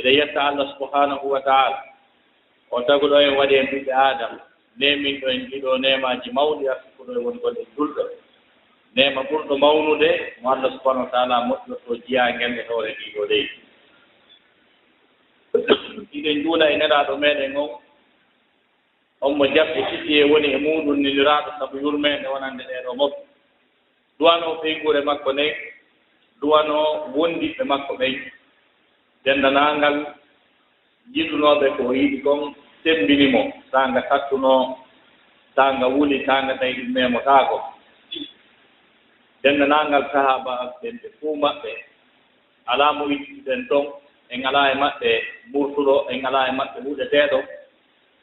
eɗen 0.00 0.14
yetta 0.18 0.40
allah 0.42 0.66
subhanahu 0.78 1.30
wa 1.30 1.40
taala. 1.40 1.84
O 2.70 2.80
taguɗo 2.82 3.20
en 3.20 3.36
waɗi 3.36 3.54
en 3.56 3.66
ɓiɓɓe 3.66 3.92
adama 3.92 4.40
nemin 4.76 5.20
ɗo 5.20 5.28
en 5.28 5.46
ɗiɗo 5.50 5.78
nemaji 5.78 6.30
mawɗi 6.32 6.68
arsukuɗo 6.68 7.12
e 7.12 7.18
woni 7.24 7.38
goɗɗe 7.42 7.62
julɗo 7.76 8.02
nema 8.96 9.20
ɓurɗo 9.22 9.54
mawnude 9.58 10.10
mo 10.42 10.50
allah 10.52 10.70
subahanahu 10.72 11.04
wa 11.06 11.10
taala 11.10 11.36
moƴƴorto 11.48 11.92
jiyangel 12.06 12.58
e 12.58 12.62
hoore 12.68 12.90
ɗiɗo 12.98 13.22
leydi 13.30 13.56
ɗiɗen 16.10 16.38
njuula 16.38 16.70
e 16.70 16.76
neraɗo 16.76 17.16
meɗen 17.16 17.56
on 17.56 17.70
on 19.20 19.36
mo 19.36 19.44
jaɓɓe 19.46 19.80
tigi 19.90 20.18
e 20.18 20.24
woni 20.24 20.48
e 20.52 20.56
muɗum 20.58 20.96
niniraɗo 21.02 21.50
sabu 21.58 21.76
yurmede 21.78 22.26
wonande 22.28 22.62
ɗeɗo 22.64 22.94
moɓɓe 22.94 23.18
duwano 24.18 24.54
ɓeygure 24.62 25.00
makko 25.04 25.32
nden 25.32 25.54
duwano 26.40 26.76
wondiɓe 27.14 27.64
makko 27.64 27.94
ɓen 28.00 28.14
denndanaagal 29.24 29.96
yiɗunooɓe 31.14 31.66
ko 31.76 31.82
yiɗi 31.98 32.18
kon 32.24 32.40
sembini 32.82 33.26
mo 33.34 33.42
taa 33.72 33.86
nga 33.90 34.00
sattunoo 34.08 34.62
taa 35.56 35.70
nga 35.76 35.86
wuli 35.94 36.18
taa 36.26 36.42
nga 36.44 36.54
tawi 36.60 36.72
ɗum 36.78 36.92
memotaako 36.94 37.56
denndanaagal 39.42 40.04
sahabaaɓen 40.12 40.94
ɓe 41.02 41.08
fuu 41.20 41.36
maɓɓe 41.42 41.72
alaa 42.72 42.92
mo 42.96 43.04
wiɗɗiɗen 43.10 43.60
ɗon 43.70 43.86
en 44.32 44.40
ngalaa 44.40 44.70
e 44.72 44.74
maɓɓe 44.82 45.10
murtuɗo 45.52 45.94
en 46.10 46.18
ngalaa 46.20 46.48
e 46.48 46.52
maɓɓe 46.58 46.78
huɗeteeɗo 46.84 47.38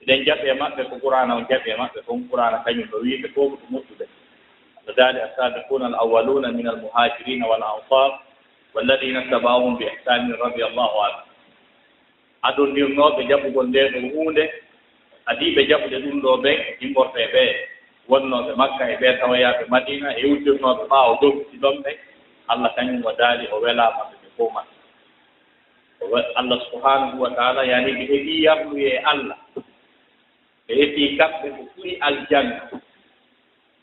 eɗen 0.01 0.19
jaɓi 0.25 0.47
e 0.49 0.53
maɓɓe 0.61 0.81
ko 0.89 0.95
qurana 1.03 1.35
on 1.35 1.45
jaɓi 1.49 1.69
e 1.71 1.75
maɓɓe 1.81 1.99
kon 2.07 2.19
qurana 2.29 2.57
kañum 2.65 2.87
ɗo 2.91 2.97
wiiɓe 3.03 3.27
fof 3.35 3.51
ko 3.59 3.65
moƴƴuɓe 3.73 4.05
wadali 4.87 5.19
assabiquna 5.21 5.85
al 5.85 5.95
awaluna 6.03 6.47
min 6.51 6.67
al 6.67 6.77
muhajirina 6.81 7.45
wal 7.47 7.63
ansar 7.63 8.09
walladina 8.73 9.21
tabahum 9.29 9.77
bi 9.77 9.85
ihsanin 9.85 10.35
radi 10.41 10.61
allahu 10.63 10.97
anhu 11.05 11.21
aɗon 12.47 13.27
jaɓugol 13.29 13.67
nde 13.67 13.79
ɗo 13.93 13.99
hunde 14.15 14.43
adiɓe 15.31 15.61
jaɓude 15.69 15.97
ɗum 16.03 16.17
ɗo 16.23 16.31
ɓen 16.43 16.57
imborte 16.83 17.21
ɓe 17.33 17.43
wonnoɓe 18.09 18.51
makka 18.59 18.83
e 18.91 18.95
ɓe 19.01 19.07
tawayaɓe 19.19 19.63
madina 19.73 20.09
e 20.19 20.23
wujjirnoɓe 20.29 20.83
ɓaawo 20.91 21.13
dogguti 21.21 21.55
ɗon 21.63 21.75
ɓe 21.83 21.91
allah 22.51 22.71
kañum 22.75 23.03
o 23.05 23.11
daali 23.19 23.45
o 23.53 23.59
welamaɓe 23.63 24.15
ɓe 24.21 24.27
fof 24.37 24.51
man 24.55 24.65
allah 26.39 26.59
subhanahu 26.71 27.19
wa 27.23 27.29
taala 27.35 27.61
yani 27.65 27.91
ɓe 27.97 28.03
heɓi 28.11 28.33
yarluye 28.45 28.89
e 28.95 28.97
allah 29.11 29.37
ɓe 30.67 30.73
heɓi 30.79 31.17
kamɓe 31.17 31.47
ko 31.55 31.61
ɓuri 31.75 31.91
aljanna 32.07 32.61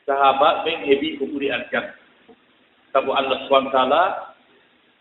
sahaba 0.07 0.49
ɓen 0.65 0.79
heɓi 0.89 1.09
ko 1.19 1.25
ɓuri 1.33 1.49
aljanna 1.57 1.93
sabu 2.93 3.13
allah 3.13 3.37
subahana 3.45 3.71
taala 3.73 4.01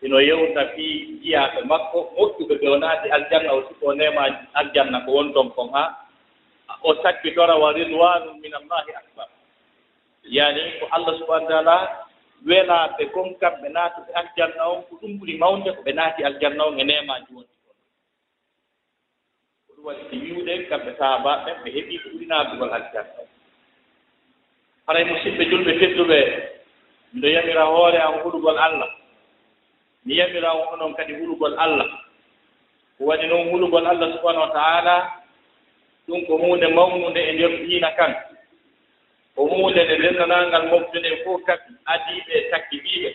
ino 0.04 0.20
yewta 0.20 0.62
fii 0.76 1.16
jiyaaɓe 1.22 1.60
makko 1.70 1.98
moƴƴuɓe 2.16 2.54
ɓe 2.60 2.66
o 2.68 2.76
naati 2.82 3.08
aljanna 3.16 3.50
o 3.56 3.60
siko 3.68 3.86
nema 3.98 4.22
aljanna 4.60 4.98
ko 5.04 5.10
won 5.16 5.32
ton 5.34 5.48
kon 5.56 5.68
haa. 5.72 5.90
O 6.82 6.94
sakkitora 7.02 7.54
wa 7.56 7.72
ridwanu 7.72 8.30
min 8.42 8.52
allahi 8.54 8.92
akbar. 9.00 9.28
Yani 10.36 10.62
ko 10.80 10.84
allah 10.92 11.12
subahana 11.18 11.48
taala 11.48 11.76
welaaɓe 12.46 13.04
kon 13.14 13.32
kamɓe 13.40 13.68
naatuɓe 13.72 14.10
aljanna 14.20 14.62
on 14.72 14.82
ko 14.88 14.92
ɗum 15.00 15.12
ɓuri 15.18 15.34
mawnde 15.38 15.72
ko 15.76 15.80
ɓe 15.82 15.92
naati 15.94 16.20
aljanna 16.24 16.64
on 16.68 16.78
e 16.80 16.84
nemaji 16.84 17.30
woni 17.34 17.54
on 17.68 17.76
ko 19.66 19.72
ɗum 19.76 19.84
waɗi 19.88 20.02
si 20.10 20.16
wiwɗe 20.24 20.52
kamɓe 20.68 20.90
saabaɓen 20.98 21.56
ɓe 21.64 21.68
heɓii 21.76 21.98
ko 22.02 22.08
ɓuri 22.12 22.26
naatugol 22.26 22.72
aljanna. 22.76 23.20
On 23.20 23.28
haray 24.86 25.04
musidɓe 25.04 25.44
julɓe 25.50 25.72
tedduɓe 25.80 26.18
miɗo 27.14 27.28
yamira 27.34 27.64
hoore 27.72 27.96
am 27.98 28.14
huɗugol 28.22 28.58
allah. 28.58 28.90
ni 30.04 30.16
yamiraawo 30.18 30.72
onon 30.72 30.94
kadi 30.94 31.14
hulugol 31.14 31.56
allah. 31.58 31.88
Ko 32.98 33.04
waɗi 33.08 33.26
noon 33.26 33.50
hulugol 33.50 33.86
allah 33.86 34.12
subahanahu 34.16 34.46
wa 34.48 34.52
taala 34.54 34.94
ɗum 36.08 36.26
ko 36.26 36.36
huunde 36.36 36.66
mawnude 36.68 37.20
e 37.20 37.32
nder 37.32 37.52
diina 37.66 37.90
kan. 37.96 38.12
Ko 39.34 39.48
huunde 39.48 39.80
nde 39.84 39.94
ndenndanangal 39.98 40.68
moftude 40.68 41.08
e 41.08 41.16
fof 41.24 41.40
kafi 41.46 41.72
adiiɓe 41.86 42.32
e 42.38 42.50
takkibiiɓe 42.50 43.10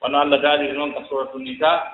wono 0.00 0.18
allah 0.20 0.40
daaliri 0.40 0.72
noon 0.72 0.94
ka 0.94 1.04
suratu 1.08 1.38
nisa 1.38 1.92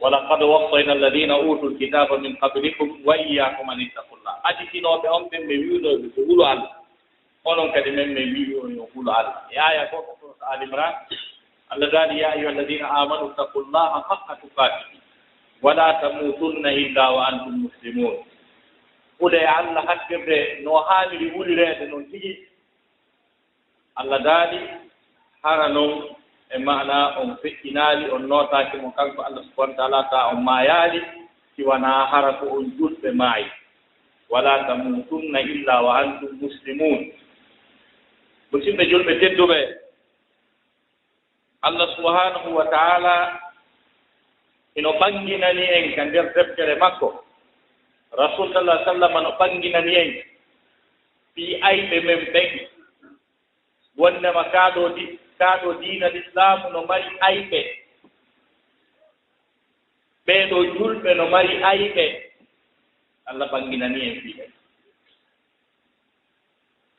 walaqad 0.00 0.42
wassayna 0.42 0.92
alladina 0.92 1.38
utu 1.38 1.68
lkitaba 1.68 2.18
min 2.18 2.36
qablikum 2.36 3.00
wa 3.04 3.16
iyakum 3.16 3.68
an 3.70 3.80
ittaqullah 3.80 4.34
aditinoɓe 4.48 5.08
on 5.08 5.28
ɓen 5.30 5.42
ɓe 5.48 5.54
wiinoɓe 5.60 6.08
ko 6.14 6.20
hulo 6.26 6.44
allah. 6.44 6.72
Onon 7.44 7.72
kadi 7.72 7.90
men 7.90 8.14
ɓe 8.14 8.22
wiwi 8.32 8.54
on 8.64 8.76
yo 8.76 8.88
hulo 8.94 9.12
allah. 9.12 9.44
E 9.52 9.58
aya 9.58 9.86
goo 9.92 10.02
ka 10.02 10.12
surat 10.20 10.40
alimran 10.52 10.94
allah 11.70 11.90
daali 11.90 12.20
ya 12.20 12.30
ayuha 12.32 12.50
alladina 12.52 12.90
amanu 12.90 13.26
ittaqu 13.30 13.58
llaha 13.72 14.00
haqa 14.08 14.36
tukatihi 14.40 14.96
wala 15.62 15.94
tamutunna 16.00 16.72
illa 16.72 17.04
wa 17.10 17.28
antum 17.28 17.54
muslimun. 17.66 18.16
Hude 19.18 19.40
allah 19.48 19.82
hakkirde 19.86 20.60
no 20.62 20.76
haaniri 20.84 21.30
wulireede 21.32 21.86
noon 21.88 22.04
tigi. 22.12 22.48
Allah 23.96 24.20
daali 24.22 24.60
hara 25.42 25.68
noon 25.68 26.14
e 26.54 26.58
mana 26.58 27.16
on 27.18 27.36
feƴƴinaali 27.42 28.10
on 28.12 28.28
nootaaki 28.28 28.76
mo 28.76 28.92
kanko 28.92 29.22
allah 29.22 29.42
subahana 29.50 29.74
taala 29.76 30.04
taa 30.10 30.28
on 30.36 30.42
maayaali 30.44 31.02
siwanaa 31.56 32.06
hara 32.06 32.32
ko 32.32 32.46
on 32.46 32.70
julɓe 32.78 33.10
maayi. 33.12 33.46
Wala 34.30 34.64
tamutunna 34.66 35.40
illa 35.40 35.82
wa 35.82 35.98
antum 35.98 36.36
muslimun. 36.40 37.12
Musidɓe 38.52 38.84
julɓe 38.90 39.12
tedduɓe 39.20 39.85
allah 41.62 41.86
subhanahu 41.96 42.48
wa 42.54 42.64
taala 42.70 43.40
ino 44.76 44.92
ɓanginani 45.00 45.64
en 45.76 45.94
ka 45.96 46.04
nder 46.04 46.32
deftere 46.34 46.74
makko. 46.76 47.24
Rasul 48.12 48.52
sallah 48.52 48.84
sallam 48.84 49.12
no 49.22 49.30
ɓanginani 49.40 49.94
en. 49.96 50.10
Fi 51.34 51.60
ayɓe 51.62 52.00
men 52.04 52.20
ɓen 52.32 52.50
wondema 53.96 54.44
kaaɗo 54.52 54.88
di 54.96 55.18
kaaɗo 55.38 55.74
diina 55.80 56.08
l'islamu 56.08 56.70
no 56.72 56.80
mari 56.88 57.08
ayɓe 57.28 57.60
ɓeeɗo 60.26 60.56
julɓe 60.76 61.10
no 61.14 61.24
mari 61.28 61.54
ayɓe 61.70 62.04
allah 63.28 63.48
ɓanginani 63.52 64.00
en 64.08 64.20
fi 64.22 64.30
ɓen 64.38 64.50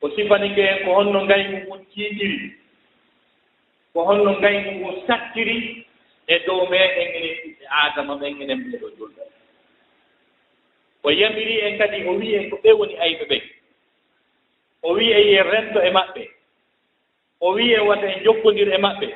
o 0.01 0.09
sifanike 0.15 0.61
en 0.71 0.83
ko 0.85 0.89
honno 0.97 1.19
ngaygu 1.25 1.57
mum 1.69 1.85
tiitiri 1.91 2.39
ko 3.97 4.05
holno 4.05 4.37
ngaygu 4.37 4.71
ngu 4.77 4.89
sattiri 5.09 5.57
e 6.29 6.35
dow 6.45 6.69
meɗen 6.69 7.09
enen 7.17 7.33
ɓiɓɓe 7.41 7.65
adama 7.81 8.13
men 8.21 8.41
enen 8.41 8.59
ɓeeɗo 8.69 8.87
julɓe 8.97 9.23
o 11.03 11.09
yamiri 11.09 11.55
en 11.65 11.77
kadi 11.77 12.05
o 12.05 12.13
wi'i 12.13 12.35
en 12.35 12.49
ko 12.49 12.55
ɓe 12.63 12.71
woni 12.77 12.93
ayɓe 13.05 13.25
ɓen 13.25 13.43
o 14.83 14.93
wi'i 14.93 15.13
e 15.13 15.21
yen 15.33 15.43
rento 15.49 15.81
e 15.81 15.89
maɓɓe. 15.89 16.23
O 17.41 17.53
wi'i 17.53 17.73
e 17.73 17.79
wata 17.79 18.05
en 18.07 18.23
jokkondir 18.23 18.69
e 18.73 18.77
maɓɓe. 18.77 19.07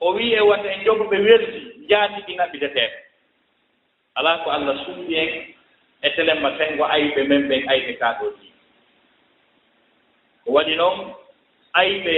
O 0.00 0.14
wi'i 0.14 0.34
e 0.34 0.40
wata 0.40 0.68
en 0.72 0.84
jogo 0.84 1.04
ɓe 1.04 1.18
werdi 1.20 1.60
jaati 1.88 2.20
ɗi 2.26 2.36
naɓɓideteɓe 2.36 2.96
alaa 4.14 4.38
ko 4.44 4.50
allah 4.50 4.84
suuɗi 4.84 5.14
en 5.16 5.30
e 6.02 6.08
telemma 6.16 6.56
tengo 6.58 6.84
ayɓe 6.84 7.22
men 7.28 7.48
ɓen 7.48 7.68
ayɓe 7.68 7.92
kaaɗoɗi 8.00 8.46
ko 10.44 10.52
waɗi 10.52 10.74
noon 10.76 11.14
ayɓe 11.72 12.14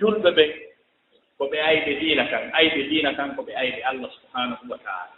julɓe 0.00 0.30
ɓen 0.30 0.61
ko 1.42 1.48
ɓe 1.50 1.58
ayɓe 1.70 1.92
diina 2.00 2.24
kan 2.30 2.44
ayɓe 2.58 2.80
diina 2.88 3.10
kan 3.18 3.34
ko 3.36 3.42
ɓe 3.42 3.52
ayɓe 3.62 3.80
allah 3.90 4.10
subhanahu 4.16 4.62
wa 4.70 4.78
taala. 4.78 5.14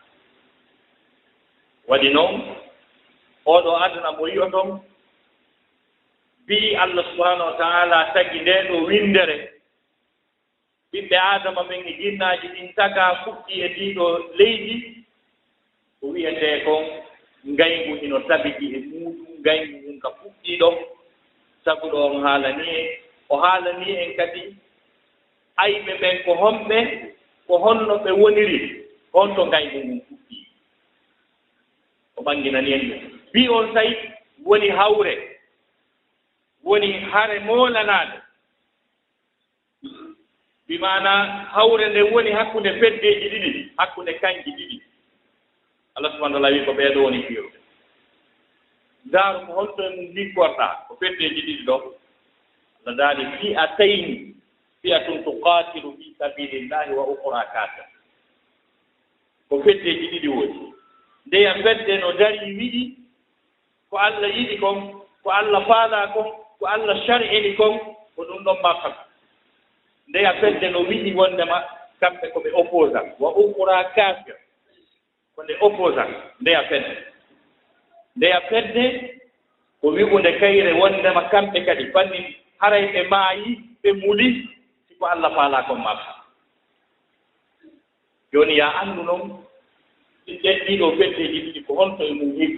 Waɗi 1.89 2.09
noon 2.17 2.35
oɗo 3.45 3.71
aduna 3.85 4.11
mo 4.17 4.25
yiyoton 4.29 4.69
mbii 6.45 6.77
allah 6.77 7.05
subhanahu 7.11 7.49
wa 7.51 7.57
taala 7.61 7.99
tagi 8.15 8.41
nde 8.41 8.55
ɗo 8.69 8.77
windere. 8.89 9.37
Ɓiɓɓe 10.93 11.17
adama 11.33 11.63
men 11.69 11.85
e 11.89 11.93
jinnaaji 12.01 12.47
ɗin 12.55 12.73
taga 12.75 13.05
fuɗɗi 13.25 13.55
e 13.61 13.69
ɗiɗo 13.77 14.07
leydi 14.39 14.77
ko 16.01 16.07
wiyetee 16.09 16.65
kon 16.65 16.85
ngayngu 17.53 17.95
ino 18.05 18.19
tabiti 18.29 18.67
e 18.77 18.79
muɗum 18.81 19.29
ngayngu 19.41 19.77
ngun 19.83 20.01
ka 20.01 20.09
fuɗɗii 20.19 20.57
ɗo 20.61 20.69
sabu 21.65 21.87
ɗo 21.93 21.99
on 22.07 22.23
haala 22.25 22.49
en 22.49 22.89
o 23.29 23.37
haalani 23.37 23.93
en 24.05 24.17
kadi 24.17 24.64
ayɓe 25.63 25.93
ɓen 26.01 26.17
ko 26.25 26.33
honɓe 26.43 26.79
ko 27.47 27.55
honno 27.65 27.95
ɓe 28.05 28.11
woniri 28.21 28.61
on 29.13 29.29
to 29.37 29.43
ngaygu 29.47 29.79
ngun 29.85 30.01
fuɗɗi. 30.09 30.37
O 32.17 32.23
ɓanginani 32.27 32.71
en 32.77 32.83
ɓe 32.91 32.97
mbi 33.31 33.43
on 33.57 33.67
tawi 33.75 33.93
woni 34.47 34.69
hawre 34.79 35.15
woni 36.65 36.89
hare 37.13 37.37
moolanaade. 37.47 38.17
Mbi 40.65 40.79
maana 40.79 41.11
hawre 41.55 41.85
nde 41.89 42.03
woni 42.13 42.31
hakkunde 42.39 42.71
feddeeji 42.81 43.27
ɗiɗi 43.33 43.51
hakkunde 43.79 44.13
kanji 44.21 44.51
ɗiɗi. 44.59 44.77
Allah 45.97 46.11
subahana 46.13 46.35
taala 46.41 46.49
wi 46.57 46.65
ko 46.67 46.73
ɓeeɗo 46.73 46.99
woni 47.05 47.23
fiirude 47.27 47.59
ndaaru 49.07 49.39
ko 49.47 49.53
honto 49.53 49.83
honton 49.83 50.15
liggorɗaa 50.17 50.75
ko 50.89 50.93
feddeeji 51.01 51.41
ɗiɗi 51.47 51.65
ɗo 51.67 51.75
allah 52.87 52.97
daali 52.99 53.25
fi 53.39 53.49
a 53.57 53.65
tayni 53.77 54.34
fiyatun 54.85 55.25
tuqatilu 55.25 55.97
fi 55.97 56.13
sabilillahi 56.21 56.93
wa 56.93 57.05
ukra 57.09 57.41
kafir. 57.57 57.85
Ko 59.49 59.63
feddeji 59.65 60.07
ɗiɗi 60.13 60.29
woni. 60.29 60.73
Ndeya 61.27 61.55
fedde 61.65 61.99
no 61.99 62.13
dari 62.13 62.53
wiɗi 62.53 62.83
ko 63.91 63.97
allah 63.97 64.29
yiɗi 64.37 64.61
kon 64.61 65.01
ko 65.25 65.31
allah 65.31 65.65
faala 65.67 66.13
kon 66.13 66.29
ko 66.61 66.67
allah 66.69 67.01
shar'ini 67.09 67.57
kon 67.57 67.79
ko 68.17 68.23
ɗum 68.29 68.45
ɗon 68.45 68.59
ma 68.63 68.73
ndeya 70.09 70.33
fedde 70.41 70.69
no 70.71 70.81
wiɗi 70.85 71.15
wondema 71.17 71.65
kamɓe 72.01 72.29
ko 72.33 72.41
ɓe 72.45 72.51
opposant 72.53 73.09
wa 73.21 73.31
ukra 73.37 73.85
kafir. 73.97 74.37
Ko 75.37 75.43
nde 75.45 75.55
opposant 75.61 76.13
ndeya 76.41 76.63
fedde. 76.69 76.97
Ndeya 78.17 78.41
fedde 78.53 78.85
ko 79.81 79.89
wi'unde 79.97 80.33
kayre 80.41 80.73
wondema 80.77 81.23
kamɓe 81.33 81.65
kadi. 81.67 81.85
Fanni 81.93 82.37
haray 82.61 82.85
ɓe 82.93 83.03
maayi 83.09 83.51
ɓe 83.83 83.93
muli 84.05 84.54
ko 85.05 85.13
allah 85.13 85.31
faala 85.37 85.61
kon 85.69 85.81
maa 85.85 86.01
jooni 88.33 88.57
yo 88.57 88.65
anndu 88.81 89.03
noon 89.05 89.23
ɗiɗen 90.27 90.57
ɗiɗo 90.67 90.87
beddeeji 90.99 91.39
ɗiɗi 91.45 91.61
ko 91.67 91.73
honto 91.79 92.03
e 92.09 92.13
mum 92.17 92.31
wii 92.39 92.57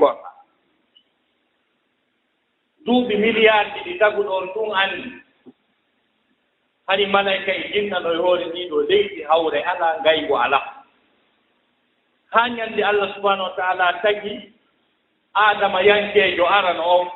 duuɓi 2.87 3.15
milliard 3.19 3.69
ɗiɗi 3.75 3.99
taguɗon 3.99 4.45
ɗum 4.55 4.71
anndi. 4.83 5.11
Hani 6.87 7.07
malayka 7.07 7.53
e 7.53 7.63
jinnano 7.73 8.09
e 8.15 8.17
hoore 8.23 8.45
ɗiɗo 8.55 8.77
leydi 8.89 9.23
hawre 9.29 9.59
alaa 9.71 9.99
ngaygo 10.01 10.35
alaa. 10.45 10.67
Haa 12.33 12.49
ñannde 12.57 12.83
allah 12.91 13.09
subahanahu 13.15 13.49
wa 13.51 13.57
taala 13.59 13.87
tagi 14.03 14.53
aadama 15.35 15.83
yankeejo 15.83 16.47
arano 16.47 16.83
on 16.97 17.07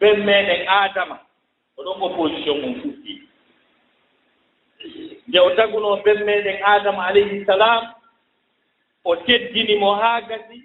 ɓen 0.00 0.16
meeɗen 0.26 0.66
aadama 0.68 1.16
oɗon 1.78 2.02
opposition 2.06 2.58
mum 2.60 2.74
fuɗɗi 2.82 3.11
nde 5.32 5.40
o 5.40 5.50
tagunoo 5.56 5.96
ɓen 6.04 6.18
meeɗen 6.26 6.58
aadama 6.70 7.02
alayhi 7.08 7.44
salam 7.46 7.82
o 9.04 9.16
teddini 9.16 9.74
mo 9.82 9.90
haa 10.00 10.20
gasi 10.28 10.58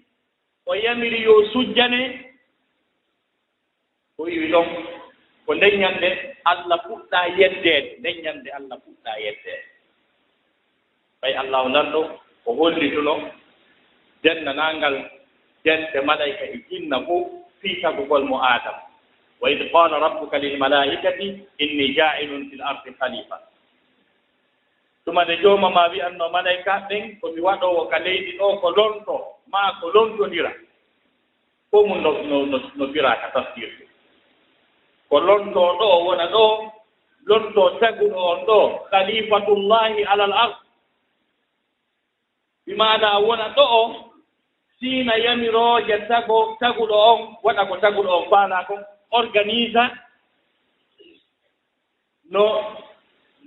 o 0.66 0.76
yamiri 0.76 1.20
yo 1.24 1.34
sujjane 1.54 2.02
o 4.18 4.24
wiwi 4.24 4.48
ɗon 4.54 4.68
ko 5.46 5.52
ndeññande 5.56 6.10
allah 6.52 6.80
fuɗɗaa 6.86 7.28
yeddeede 7.40 7.90
ndeññande 8.00 8.50
allah 8.58 8.78
fuɗɗaa 8.84 9.18
yeddeede 9.26 9.66
ɓay 11.22 11.34
allah 11.42 11.60
o 11.66 11.70
nan 11.70 11.88
ɗo 11.94 12.02
o 12.46 12.54
hollituno 12.60 13.14
dennanaangal 14.24 14.96
dente 15.64 15.98
malayka 16.10 16.44
e 16.46 16.58
jinna 16.70 16.98
fof 17.08 17.28
fii 17.62 17.82
tagugol 17.82 18.24
mo 18.30 18.38
aadama 18.44 18.82
wa 19.42 19.48
id 19.52 19.72
qala 19.72 19.96
rabbuka 20.00 20.38
lilmalaikati 20.38 21.28
inni 21.64 21.96
jailun 21.96 22.50
fi 22.50 22.56
l 22.56 22.62
ardi 22.62 22.92
khalifa. 23.00 23.38
ɗumane 25.08 25.36
jooma 25.42 25.70
ma 25.70 25.88
wiyanno 25.92 26.30
malayka 26.30 26.74
ɓen 26.90 27.04
komi 27.22 27.40
waɗowo 27.42 27.82
ka 27.92 27.98
leydi 28.06 28.32
ɗo 28.40 28.60
ko 28.62 28.68
lonto 28.78 29.16
ma 29.52 29.62
ko 29.80 29.86
lontondira 29.96 30.52
fo 31.72 31.78
mum 31.88 32.02
no 32.04 32.12
no 32.30 32.38
no 32.78 32.86
biraka 32.94 33.28
tafsirde 33.34 33.86
ko 35.10 35.20
lonto 35.20 35.62
ɗo 35.80 35.88
wona 36.06 36.26
ɗo 36.34 36.44
lonto 37.30 37.64
taguɗo 37.80 38.20
on 38.32 38.40
ɗo 38.48 38.60
khalifatullahi 38.92 40.04
alal 40.12 40.34
ard. 40.34 40.56
Bimana 42.66 43.20
wona 43.20 43.48
ɗo 43.56 43.64
o 43.80 43.82
siina 44.80 45.16
yamirooje 45.26 45.98
tago 46.10 46.58
taguɗo 46.60 46.96
on 47.12 47.20
waɗa 47.44 47.64
ko 47.70 47.76
taguɗo 47.78 48.10
on 48.18 48.30
faala 48.30 48.66
kon 48.68 48.84
organisa 49.12 49.84
no 52.30 52.44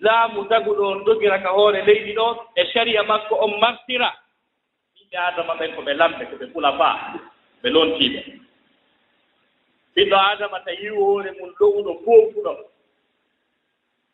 laamu 0.00 0.48
daguɗo 0.50 0.82
on 0.92 1.04
dogira 1.04 1.38
ka 1.42 1.48
hoore 1.56 1.82
leydi 1.86 2.12
ɗo 2.18 2.26
e 2.56 2.62
caria 2.72 3.02
makko 3.02 3.34
on 3.44 3.58
martira. 3.60 4.08
Ɓiɓɓe 4.94 5.16
adama 5.28 5.54
ɓen 5.58 5.74
ko 5.74 5.80
ɓe 5.86 5.92
lamɓe 6.00 6.24
ko 6.30 6.36
ɓe 6.40 6.46
pula 6.52 6.70
faa 6.78 6.94
ɓe 7.62 7.68
lontiiɓe 7.74 8.20
ɓiɗɗo 9.94 10.16
adama 10.32 10.58
ta 10.64 10.64
tawi 10.64 10.88
hoore 10.96 11.30
mum 11.38 11.50
lowɗo 11.60 11.92
boofuɗo 12.04 12.52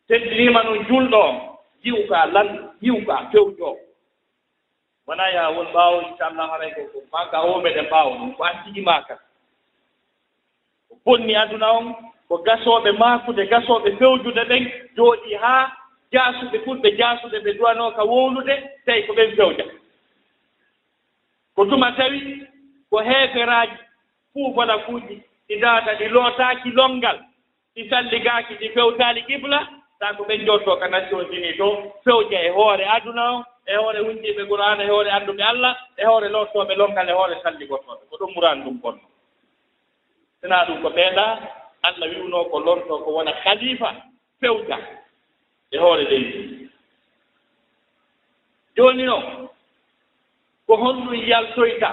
teddinima 0.08 0.62
noon 0.62 0.80
julɗo 0.88 1.18
on 1.28 1.36
jiw 1.82 1.98
ka 2.08 2.18
lan 2.34 2.48
jiw 2.82 2.98
ka 3.06 3.16
fewjoo 3.32 3.76
wona 5.06 5.24
yawol 5.36 5.66
ɓaawo 5.74 5.96
inchallah 6.08 6.46
haray 6.50 6.70
ko 6.74 6.82
ko 6.92 6.98
maka 7.12 7.36
o 7.42 7.60
meɗen 7.62 7.86
ɓaawo 7.90 8.10
ɗum 8.18 8.30
ko 8.36 8.42
an 8.44 8.56
tigi 8.64 8.80
maka 8.80 9.14
ko 10.88 10.94
bonni 11.04 11.34
aduna 11.36 11.68
on 11.78 11.86
ko 12.28 12.37
gasooɓe 12.46 12.90
maakude 12.99 13.43
gasooɓe 13.52 13.88
fewjude 13.99 14.43
ɓen 14.50 14.62
jooɗii 14.96 15.34
haa 15.43 15.73
jaasuɓe 16.12 16.58
fulɓe 16.64 16.88
jaasude 16.99 17.38
ɓe 17.44 17.50
duwanoo 17.58 17.90
ka 17.96 18.02
wowlude 18.05 18.55
tawi 18.87 19.02
ko 19.06 19.12
ɓen 19.12 19.37
fewja. 19.37 19.64
Ko 21.55 21.64
tuma 21.64 21.93
tawi 21.96 22.19
ko 22.90 22.96
heeferaaji 23.08 23.76
fuu 24.32 24.52
bona 24.55 24.78
kuuji 24.78 25.23
ɗi 25.49 25.55
daata 25.61 25.94
ɗi 25.99 26.08
lootaaki 26.08 26.69
lonngal 26.70 27.19
ɗi 27.75 27.88
salligaaki 27.90 28.55
ɗi 28.61 28.69
fewtaali 28.75 29.23
qibla 29.26 29.58
taa 30.00 30.12
ko 30.17 30.23
ɓen 30.25 30.44
jottoo 30.46 30.76
ka 30.81 30.88
nation 30.88 31.25
unis 31.25 31.56
to 31.56 31.93
fewja 32.05 32.38
e 32.43 32.49
hoore 32.50 32.84
aduna 32.96 33.25
o 33.37 33.44
e 33.67 33.75
hoore 33.76 34.00
wundiiɓe 34.00 34.43
qur'ana 34.49 34.82
e 34.84 34.88
hoore 34.88 35.11
annduɓe 35.11 35.43
allah 35.43 35.75
e 35.96 36.05
hoore 36.05 36.28
lootooɓe 36.28 36.75
longal 36.76 37.08
e 37.08 37.12
hoore 37.12 37.34
salligotooɓe. 37.43 38.02
Ko 38.11 38.17
ɗum 38.20 38.32
muran 38.34 38.64
ɗum 38.64 38.81
bonno. 38.82 39.00
Sinaa 40.40 40.64
ɗum 40.67 40.82
ko 40.82 40.88
ɓeeɗaa 40.90 41.32
allah 41.82 42.08
wiwnoo 42.08 42.44
ko 42.50 42.61
lorto 42.61 42.99
ko 43.05 43.11
wona 43.12 43.32
khalifa 43.43 43.94
fewta 44.40 44.78
e 45.70 45.78
hoore 45.78 46.05
leydi 46.05 46.69
jooni 48.76 49.02
noon 49.02 49.49
ko 50.67 50.76
honɗum 50.76 51.14
yaltoyta 51.31 51.90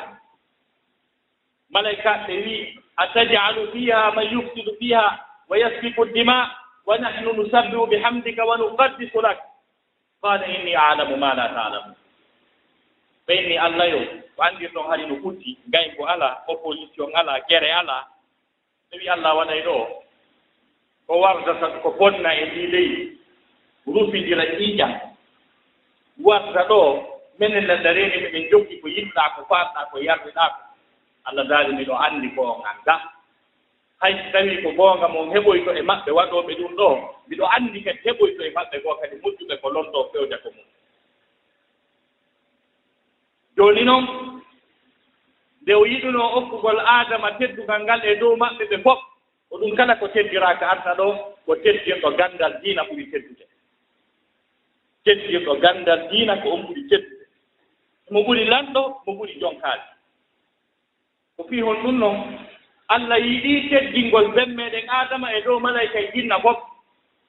malaikaɓe 1.73 2.33
wii 2.45 2.79
a 2.97 3.07
tajalu 3.13 3.71
fiha 3.71 4.11
man 4.15 4.27
yufsidu 4.33 4.71
fiha 4.79 5.19
wa 5.49 5.57
yasfiku 5.57 6.05
dima 6.05 6.51
wa 6.85 6.97
nahnu 6.97 7.33
nusabbihu 7.33 7.87
bihamdika 7.87 8.45
wa 8.45 8.57
nuqaddisu 8.57 9.21
lak. 9.21 9.39
Qala 10.21 10.47
inni 10.47 10.75
alamu 10.75 11.17
ma 11.17 11.33
la 11.33 11.47
talamu. 11.49 11.95
Ɓeyni 13.27 13.57
allah 13.57 13.89
yo 13.89 13.99
ko 14.35 14.43
andir 14.43 14.69
ɗon 14.73 14.87
haari 14.87 15.05
no 15.07 15.15
futti 15.23 15.57
gay 15.67 15.95
ko 15.97 16.05
ala 16.05 16.43
opposition 16.47 17.11
ala 17.15 17.39
gere 17.49 17.71
ala 17.71 18.07
so 18.93 18.99
wi 19.01 19.09
allah 19.09 19.33
waɗay 19.37 19.61
ɗo 19.65 19.75
ko 21.07 21.13
wardata 21.19 21.79
ko 21.81 21.89
bonna 21.97 22.29
e 22.35 22.45
ndi 22.45 22.67
leydi 22.67 23.17
rufidira 23.87 24.45
ƴiiƴa 24.45 24.87
warda 26.21 26.63
ɗo 26.69 26.79
minen 27.39 27.65
ne 27.67 27.75
dareni 27.83 28.17
miɗen 28.21 28.49
joggi 28.51 28.79
ko 28.81 28.87
yimɗaa 28.87 29.29
ko 29.35 29.41
faatɗaa 29.49 29.89
ko 29.91 29.97
yardiɗaa 29.97 30.49
ko 30.49 30.61
allah 31.25 31.45
daari 31.49 31.73
miɗo 31.73 31.93
anndi 31.97 32.29
ko 32.35 32.41
on 32.53 32.61
annda 32.69 33.01
hay 34.01 34.13
so 34.13 34.31
tawii 34.31 34.61
ko 34.61 34.69
goonga 34.77 35.07
mon 35.07 35.29
heɓoyto 35.33 35.73
e 35.73 35.81
maɓɓe 35.81 36.11
waɗooɓe 36.11 36.53
ɗum 36.55 36.75
ɗo 36.77 36.87
miɗo 37.27 37.45
anndi 37.49 37.81
kadi 37.83 37.99
heɓoyto 38.05 38.41
e 38.45 38.49
maɓɓe 38.53 38.77
goo 38.83 38.95
kadi 39.01 39.15
moƴƴuɓe 39.21 39.55
ko 39.61 39.69
lontoo 39.69 40.09
fewde 40.13 40.37
ko 40.43 40.49
mum. 40.55 40.65
Jooni 43.57 43.83
noon 43.85 44.32
nde 45.63 45.73
o 45.75 45.85
yiɗunoo 45.85 46.29
okkugol 46.37 46.79
aadama 46.79 47.31
teddugal 47.39 47.81
ngal 47.83 48.01
e 48.05 48.15
dow 48.19 48.35
maɓɓe 48.35 48.63
ɓe 48.69 48.77
fof 48.83 48.99
ko 49.49 49.57
ɗum 49.57 49.75
kala 49.75 49.95
ko 49.95 50.07
teddiraaka 50.07 50.65
arta 50.69 50.93
ɗo 50.99 51.07
ko 51.45 51.55
teddirɗo 51.55 52.09
ganndal 52.17 52.53
diina 52.61 52.83
ɓuri 52.83 53.05
teddude. 53.11 53.45
Teddirɗo 55.05 55.53
ganndal 55.63 56.07
diina 56.09 56.37
ko 56.41 56.49
on 56.53 56.63
ɓuri 56.67 56.83
teddude. 56.89 57.25
Mo 58.11 58.19
ɓuri 58.27 58.45
lanɗo 58.45 58.81
mo 59.05 59.11
ɓuri 59.13 59.39
jonkaali 59.39 59.83
ko 61.37 61.43
fii 61.49 61.61
hon 61.61 61.79
ɗum 61.83 61.97
noon 61.99 62.17
allah 62.87 63.19
yiɗii 63.19 63.69
teddingol 63.69 64.27
ben 64.35 64.55
meeɗen 64.55 64.89
aadama 64.89 65.31
e 65.33 65.41
dow 65.41 65.59
malayka 65.59 65.99
e 65.99 66.11
jinna 66.13 66.39
fof. 66.41 66.57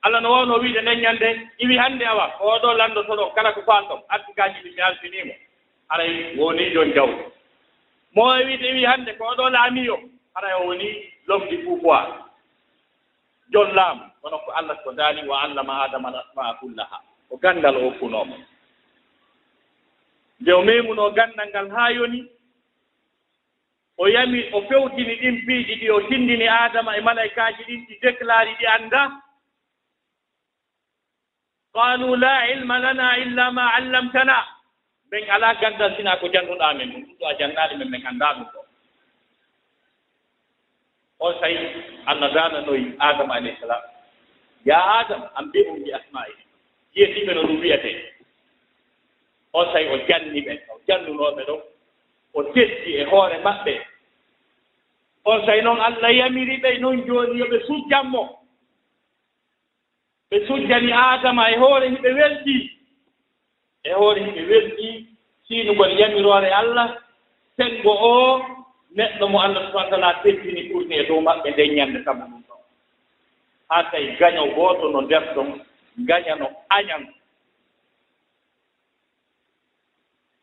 Allah 0.02 0.20
no 0.20 0.30
waawno 0.32 0.58
wiide 0.60 0.82
nden 0.82 1.00
ñannde 1.00 1.28
iwi 1.58 1.76
hannde 1.78 2.02
awa 2.06 2.26
oɗo 2.40 2.74
landotoɗo 2.74 3.32
kala 3.34 3.52
ko 3.52 3.60
faanɗom 3.62 4.00
artikaaji 4.08 4.58
ɗi 4.64 4.70
mi 4.74 4.80
alfiniimo. 4.82 5.34
Aray 5.88 6.36
woni 6.36 6.70
jon 6.74 6.92
jawdi. 6.94 7.33
mo 8.14 8.24
wi 8.46 8.58
tawi 8.58 8.84
hannde 8.84 9.12
ko 9.18 9.24
oɗo 9.32 9.50
laamiyo 9.50 9.96
hana 10.34 10.56
o 10.56 10.62
e 10.62 10.66
woni 10.66 10.88
lomdi 11.26 11.56
kuukoa 11.64 12.00
jon 13.52 13.70
laamu 13.74 14.04
kono 14.22 14.38
ko 14.38 14.50
allah 14.52 14.76
ko 14.84 14.92
daali 14.92 15.28
wa 15.28 15.42
allama 15.42 15.82
adama 15.84 16.08
al 16.08 16.16
asmaa 16.22 16.54
kullaha. 16.60 16.98
Ko 17.28 17.36
ganndal 17.36 17.76
o 17.76 17.90
funooma 17.98 18.36
nde 20.40 20.52
o 20.52 20.62
meemunoo 20.62 21.10
ganndal 21.10 21.48
ngal 21.48 21.68
haa 21.70 21.90
yoni 21.90 22.20
o 23.98 24.08
yami 24.08 24.40
o 24.52 24.62
fewtini 24.68 25.14
ɗin 25.20 25.36
piiji 25.46 25.74
ɗi 25.80 25.90
o 25.90 26.00
tindini 26.08 26.48
adama 26.48 26.96
e 26.96 27.00
malaikaaji 27.00 27.62
ɗin 27.68 27.86
ɗi 27.86 27.94
déclari 28.02 28.54
ɗi 28.58 28.66
annda 28.66 29.02
qalu 31.74 32.16
la 32.16 32.48
ilma 32.52 32.78
lana 32.78 33.18
illa 33.18 33.50
ma 33.50 33.64
allamtana 33.74 34.53
min 35.14 35.30
alaa 35.30 35.54
ganndal 35.62 35.94
sinaa 35.96 36.16
ko 36.20 36.26
jannduɗaa 36.28 36.74
men 36.74 36.90
ɗum 36.92 37.02
ɗum 37.02 37.16
ɗo 37.18 37.26
a 37.26 37.34
janndaali 37.38 37.74
men 37.78 37.90
min 37.90 38.06
anndaa 38.06 38.32
ɗum 38.34 38.46
ɗo. 38.54 38.60
On 41.20 41.32
tawi 41.40 41.56
allah 42.06 42.30
daananoyi 42.34 42.84
adama 42.98 43.34
alayhi 43.34 43.60
salam. 43.60 43.82
Ya 44.64 44.78
adama 44.98 45.30
an 45.36 45.44
mbi 45.46 45.60
on 45.70 45.78
mbi 45.80 45.92
asma'i 45.92 46.32
yetiɓe 46.96 47.34
no 47.34 47.42
ɗum 47.42 47.60
wiyetee 47.60 48.12
on 49.52 49.66
tawi 49.72 49.88
o 49.94 49.98
janni 50.08 50.40
ɓe 50.46 50.52
o 50.74 50.80
jannunooɓe 50.88 51.42
ɗon 51.48 51.60
o 52.34 52.42
teddi 52.54 52.90
e 53.00 53.04
hoore 53.04 53.38
maɓɓe. 53.46 53.74
On 55.24 55.46
tawi 55.46 55.62
noon 55.62 55.80
allah 55.80 56.10
yamiri 56.12 56.56
ɓe 56.62 56.78
noon 56.80 57.06
jooni 57.06 57.38
yo 57.38 57.46
ɓe 57.46 57.58
sujjanmo 57.66 58.22
ɓe 60.30 60.46
sujjani 60.46 60.92
adama 60.92 61.50
e 61.52 61.56
hoore 61.56 61.86
hiɓe 61.88 62.10
weltii 62.18 62.70
e 63.84 63.92
hoore 63.92 64.20
hime 64.24 64.42
welɗi 64.50 65.06
siinugol 65.46 65.92
yamiroore 66.00 66.50
allah 66.60 66.88
sengo 67.56 67.92
o 67.92 68.14
neɗɗo 68.96 69.24
mo 69.28 69.38
allah 69.40 69.62
subahana 69.68 69.90
tala 69.90 70.20
teddini 70.22 70.62
ɓurni 70.72 70.94
e 71.00 71.06
dow 71.08 71.20
maɓɓe 71.20 71.50
nden 71.50 71.74
ñannde 71.76 71.98
kamma 72.04 72.24
ɗum 72.30 72.42
ɗon 72.48 72.60
haa 73.68 73.82
tawi 73.90 74.16
gaño 74.18 74.46
gooto 74.54 74.88
no 74.88 75.00
nder 75.02 75.24
ɗon 75.34 75.48
gaña 76.08 76.34
no 76.36 76.46
añan. 76.70 77.06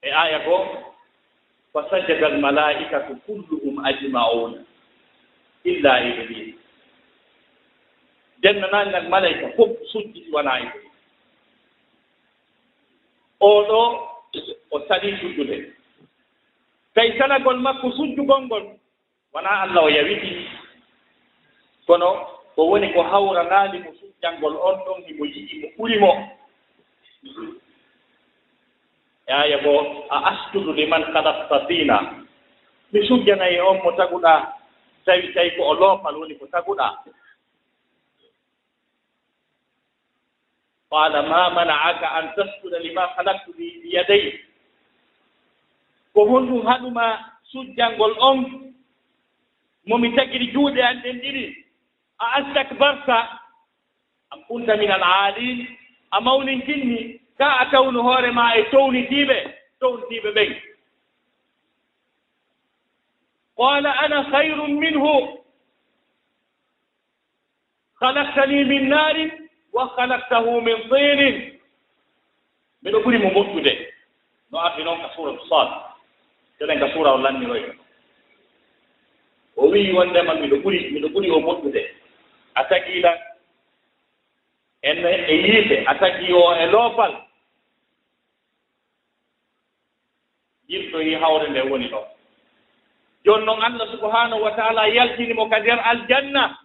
E 0.01 0.09
aya 0.11 0.39
goo 0.45 0.65
fa 1.73 1.87
sajada 1.89 2.25
al 2.27 2.33
almalaikatu 2.33 3.15
kulluhum 3.25 3.85
ajmauna 3.85 4.59
illa 5.63 5.93
iblis 6.09 6.55
dennanaangal 8.41 9.09
malayka 9.09 9.47
fof 9.55 9.69
sujjiti 9.91 10.31
wonaa 10.33 10.59
iblis 10.59 10.90
oɗo 13.41 13.79
o 14.71 14.79
saɗii 14.87 15.11
ɗuɗɗude. 15.21 15.57
Tawi 16.93 17.17
salagol 17.17 17.57
makko 17.59 17.91
sujjugol 17.91 18.41
ngol 18.45 18.63
wonaa 19.33 19.61
allah 19.63 19.83
o 19.83 19.89
yawiti 19.89 20.47
kono 21.87 22.09
ko 22.55 22.61
woni 22.69 22.93
ko 22.93 23.01
hawranaani 23.03 23.79
mo 23.79 23.91
sujjangol 23.99 24.55
on 24.57 24.77
ɗon 24.85 25.03
himo 25.07 25.25
yiɗi 25.25 25.55
mo 25.61 25.67
ɓuri 25.77 25.99
mo. 25.99 26.11
Yaaya 29.27 29.57
bo 29.63 30.05
a 30.09 30.17
astudu 30.31 30.73
liman 30.73 31.03
kadastatina 31.13 31.97
mi 32.91 33.07
sujjanayi 33.07 33.59
on 33.59 33.79
mo 33.83 33.91
taguɗaa 33.91 34.53
tawi 35.05 35.33
tawi 35.33 35.51
ko 35.57 35.63
o 35.63 35.73
loopal 35.73 36.15
woni 36.17 36.35
ko 36.39 36.45
taguɗaa 36.51 36.93
قال 40.91 41.11
ما 41.29 41.49
منعك 41.49 42.03
أن 42.03 42.31
تسجد 42.35 42.73
لما 42.75 43.05
خلقت 43.07 43.49
بيدي. 43.57 44.51
ko 46.13 46.25
honɗum 46.27 46.65
haɗuma 46.67 47.05
sujjalngol 47.51 48.13
on 48.19 48.37
momi 49.87 50.09
tagiri 50.15 50.51
juuɗe 50.53 50.81
an 50.83 50.97
ɗen 51.03 51.17
ɗiɗi 51.21 51.45
a 52.19 52.25
astakbarta 52.37 53.17
am 54.31 54.39
kunta 54.47 54.75
min 54.77 54.91
al 54.91 55.03
aalin 55.03 55.67
a 56.11 56.21
mawnintinni 56.21 57.19
ka 57.37 57.47
a 57.61 57.65
tawnu 57.71 57.99
hoore 58.03 58.31
ma 58.31 58.45
e 58.59 58.63
townitiiɓe 58.71 59.37
townitiiɓe 59.79 60.29
ɓen 60.35 60.51
qala 63.57 63.91
ana 64.03 64.21
hayrum 64.31 64.71
minhu 64.79 65.11
halaktani 68.01 68.63
min 68.67 68.89
naarin 68.89 69.40
wa 69.73 69.87
halaktahu 69.97 70.61
min 70.61 70.77
tinin. 70.89 71.59
Miɗo 72.83 72.99
ɓuri 73.03 73.17
mo 73.19 73.29
moƴƴude. 73.29 73.73
No 74.51 74.59
ardi 74.59 74.83
noon 74.83 75.01
ka 75.01 75.09
suratu 75.15 75.47
sad 75.47 75.69
teɗen 76.59 76.79
ka 76.79 76.93
sura 76.93 77.13
o 77.13 77.17
lanniroy 77.17 77.63
o 79.55 79.67
wii 79.69 79.91
wondema 79.93 80.33
miɗo 80.35 80.55
ɓuri 80.63 80.89
miɗo 80.93 81.07
ɓuri 81.09 81.29
o 81.31 81.39
moƴƴude. 81.39 81.81
A 82.55 82.63
tagiilan 82.69 83.17
en 84.83 84.97
e 85.05 85.33
yiite 85.35 85.83
a 85.87 85.93
tagii 85.95 86.33
o 86.33 86.53
e 86.55 86.65
loofal. 86.65 87.13
Yirtoyi 90.67 91.15
hawre 91.15 91.49
nde 91.49 91.61
woni 91.69 91.87
ɗo. 91.87 92.01
Jooni 93.25 93.45
noon 93.45 93.61
allah 93.61 93.87
subahanahu 93.91 94.41
wa 94.41 94.51
taala 94.51 94.87
yaltinimo 94.87 95.49
ka 95.49 95.59
nder 95.59 95.79
aljanna. 95.79 96.57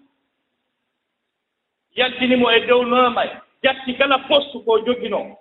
yaltinimo 1.96 2.50
e 2.50 2.60
dow 2.66 2.84
noomay 2.84 3.30
jatti 3.62 3.94
kala 3.94 4.18
poste 4.28 4.58
ko 4.64 4.78
joginoo 4.86 5.36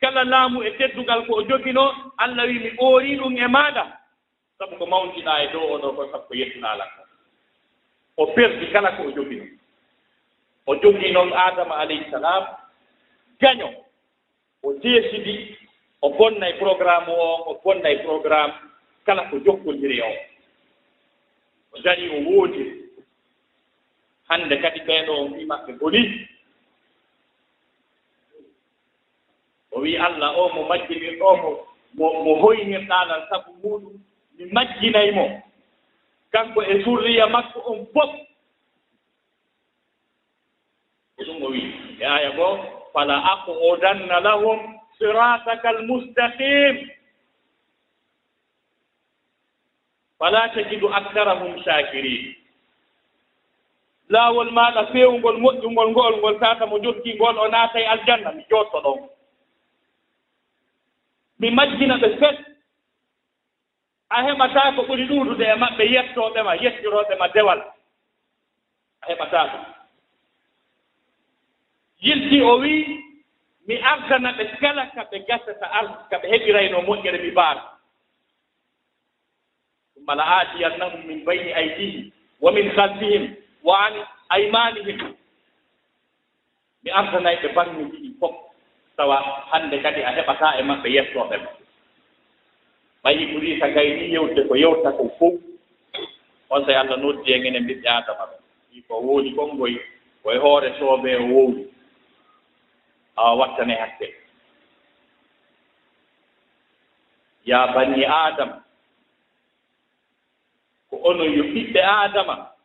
kala 0.00 0.24
laamu 0.24 0.62
e 0.62 0.70
teddugal 0.78 1.26
ko 1.26 1.34
o 1.34 1.42
joginoo 1.42 1.92
allah 2.16 2.46
wi 2.46 2.58
mi 2.58 2.70
ɓoorii 2.70 3.18
ɗum 3.18 3.36
e 3.38 3.46
maaɗa 3.48 3.84
sabu 4.58 4.76
ko 4.76 4.86
mawniɗaa 4.86 5.42
e 5.44 5.52
dow 5.52 5.72
oɗo 5.74 5.92
ko 5.96 6.08
sabu 6.12 6.24
ko 6.28 6.34
yettunaalan 6.34 6.88
o 8.16 8.26
perdi 8.26 8.66
kala 8.72 8.92
ko 8.96 9.02
o 9.02 9.10
joginoo 9.10 9.58
o 10.68 10.74
jogii 10.76 11.12
noon 11.12 11.32
adama 11.32 11.76
alayhi 11.76 12.10
salam 12.10 12.44
gaño. 13.40 13.70
O 14.62 14.72
deesidi 14.74 15.56
o 16.02 16.10
bonna 16.10 16.48
e 16.48 16.58
programme 16.58 17.08
o 17.08 17.50
o 17.50 17.60
bonna 17.64 17.90
e 17.90 17.98
programme 17.98 18.54
kala 19.06 19.24
ko 19.30 19.38
jokkondiri 19.38 20.00
o. 20.02 20.12
O 21.72 21.80
darii 21.82 22.08
o 22.10 22.18
woodiri 22.30 22.77
hannde 24.28 24.56
kadi 24.62 24.80
ɓeeɗo 24.86 25.12
o 25.20 25.24
wi 25.32 25.44
maɓɓe 25.50 25.72
boni. 25.80 26.02
O 29.72 29.80
wii 29.80 29.96
allah 30.06 30.30
o 30.40 30.48
mo 30.54 30.62
majjinir 30.68 31.16
majjinirɗo 31.18 31.36
mo 31.42 31.50
mo 31.98 32.06
mo 32.24 32.32
hoynirɗaanan 32.42 33.22
sabu 33.30 33.50
muɗum 33.62 33.94
mi 34.36 34.44
majjinay 34.54 35.10
mo. 35.16 35.24
Kanko 36.32 36.60
e 36.62 36.74
surriya 36.84 37.26
makko 37.26 37.58
on 37.70 37.86
fof. 37.92 38.10
Ko 41.16 41.20
ɗum 41.26 41.42
o 41.42 41.48
wii. 41.52 41.68
E 42.00 42.04
aya 42.04 42.30
goo 42.36 42.54
fala 42.92 43.16
aqudanna 43.32 44.20
lahum 44.20 44.58
sirataka 44.98 45.68
almustaqim 45.68 46.76
fala 50.18 50.48
tajidu 50.54 50.88
aktarahum 50.98 51.62
shakirin. 51.64 52.37
laawol 54.08 54.50
maaɗa 54.50 54.86
feewngol 54.92 55.36
moƴƴungol 55.42 55.88
ngool 55.90 56.14
ngol 56.18 56.38
tata 56.40 56.66
mo 56.66 56.78
jogii 56.78 57.14
ngol 57.14 57.38
o 57.38 57.48
naata 57.48 57.78
e 57.80 57.86
aljanna 57.86 58.32
mi 58.32 58.42
jootto 58.50 58.80
ɗon 58.84 58.98
mi 61.38 61.50
majjina 61.50 61.96
ɓe 62.02 62.08
fet. 62.20 62.38
A 64.10 64.22
heɓataa 64.22 64.74
ko 64.76 64.82
ɓuri 64.88 65.04
ɗuudude 65.08 65.44
e 65.44 65.54
maɓɓe 65.62 65.84
yettooɓe 65.94 66.40
ma 66.42 66.54
yettirooɓe 66.62 67.14
ma 67.20 67.28
dewal. 67.34 67.60
A 69.02 69.06
heɓataa 69.12 69.46
ko 69.52 69.58
yiltii 72.04 72.42
o 72.42 72.58
wii 72.62 72.80
mi 73.66 73.74
ardana 73.90 74.30
ɓe 74.36 74.44
kala 74.60 74.86
ka 74.94 75.02
ɓe 75.10 75.18
gasata 75.28 75.66
ar 75.78 75.86
ka 76.10 76.16
ɓe 76.18 76.26
heɓirayno 76.32 76.78
moƴƴere 76.86 77.18
mi 77.22 77.30
baara. 77.30 77.62
Ɗum 79.94 80.04
mala 80.06 80.22
aatiyannahum 80.24 81.06
min 81.06 81.24
bayni 81.24 81.52
aydihim 81.52 82.10
wa 82.40 82.50
min 82.52 82.68
halfihim 82.76 83.36
wa 83.68 83.84
ani 83.86 84.00
aymanihim 84.32 85.00
mi 86.82 86.90
artanayi 86.90 87.36
ɓe 87.42 87.48
barmi 87.54 87.84
ɗiɗi 87.90 88.10
fof 88.20 88.34
tawa 88.96 89.16
hannde 89.50 89.76
kadi 89.82 90.00
a 90.02 90.10
heɓataa 90.16 90.56
e 90.58 90.62
maɓɓe 90.62 90.88
yettooɓe 90.96 91.36
ma. 91.44 91.50
Ɓayi 93.02 93.22
ɓuri 93.32 93.58
sa 93.60 93.68
gay 93.74 93.88
ni 93.96 94.12
yewde 94.14 94.40
ko 94.48 94.54
yewta 94.56 94.90
ko 94.96 95.04
fof 95.18 95.34
on 96.50 96.64
so 96.64 96.72
allah 96.72 96.96
noddi 96.98 97.32
e 97.32 97.38
ngene 97.40 97.60
mbiɓɓe 97.60 97.88
adama 97.98 98.24
ɓe 98.30 98.36
ɗi 98.72 98.78
ko 98.88 98.94
woodi 99.06 99.30
kongoy 99.36 99.74
koye 100.22 100.38
hoore 100.38 100.68
soobe 100.78 101.10
o 101.16 101.22
wowdi 101.32 101.62
awa 103.16 103.34
wattane 103.40 103.74
hakke. 103.80 104.08
Ya 107.44 107.66
bani 107.74 108.04
adama 108.04 108.64
ko 110.90 110.96
ono 111.04 111.24
yo 111.24 111.42
ɓiɓɓe 111.52 111.80
adama 112.04 112.57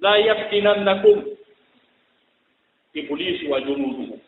la 0.00 0.16
yaftinannakum. 0.18 1.24
Iblisu 2.94 3.50
wa 3.50 3.60
junuduhu. 3.60 4.20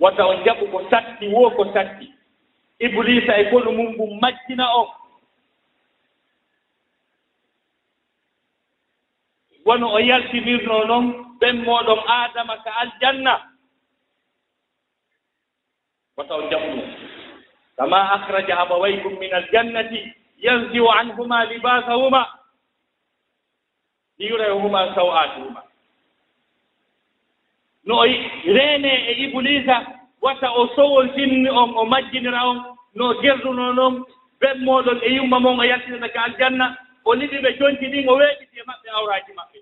Wata 0.00 0.26
on 0.26 0.44
jaɓu 0.44 0.66
ko 0.70 0.78
satti 0.90 1.28
wo 1.28 1.50
ko 1.50 1.64
satti 1.72 2.12
iblisa 2.78 3.32
e 3.40 3.44
kolu 3.50 3.72
mum 3.72 3.88
ngu 3.94 4.06
majjina 4.20 4.66
on 4.80 4.88
wono 9.66 9.86
o 9.92 9.98
yaltinirno 9.98 10.84
noon 10.88 11.06
ɓen 11.40 11.56
moɗon 11.64 12.00
adama 12.18 12.56
ka 12.64 12.70
aljanna. 12.82 13.34
Wata 16.16 16.34
on 16.34 16.50
jaɓu 16.50 16.68
ɗum 16.76 16.90
kama 17.76 17.98
akhraja 18.14 18.54
abawaykum 18.62 19.18
min 19.18 19.32
aljannati 19.34 20.12
yanziu 20.44 20.88
anhuma 20.90 21.44
libasahuma. 21.44 22.22
liyurayhuma 24.18 24.94
sawatuhuma 24.94 25.62
no 27.84 27.98
o 27.98 28.04
reene 28.44 28.92
e 29.10 29.12
iblisa 29.24 29.86
wata 30.20 30.50
o 30.50 30.68
sowoltinni 30.74 31.50
on 31.50 31.72
o 31.76 31.84
majjinira 31.84 32.44
on 32.44 32.76
no 32.94 33.14
gerduno 33.22 33.72
noon 33.72 34.04
ɓenmoɗon 34.40 35.00
e 35.02 35.14
yumma 35.16 35.40
mon 35.40 35.60
o 35.60 35.64
yaltinata 35.64 36.08
ka 36.08 36.20
aljanna 36.24 36.76
o 37.04 37.14
liɗi 37.14 37.38
ɓe 37.42 37.58
jonti 37.58 37.86
ɗin 37.92 38.08
o 38.08 38.16
weeɓiti 38.16 38.58
e 38.60 38.62
maɓɓe 38.66 38.88
awraji 38.98 39.32
maɓɓe. 39.32 39.58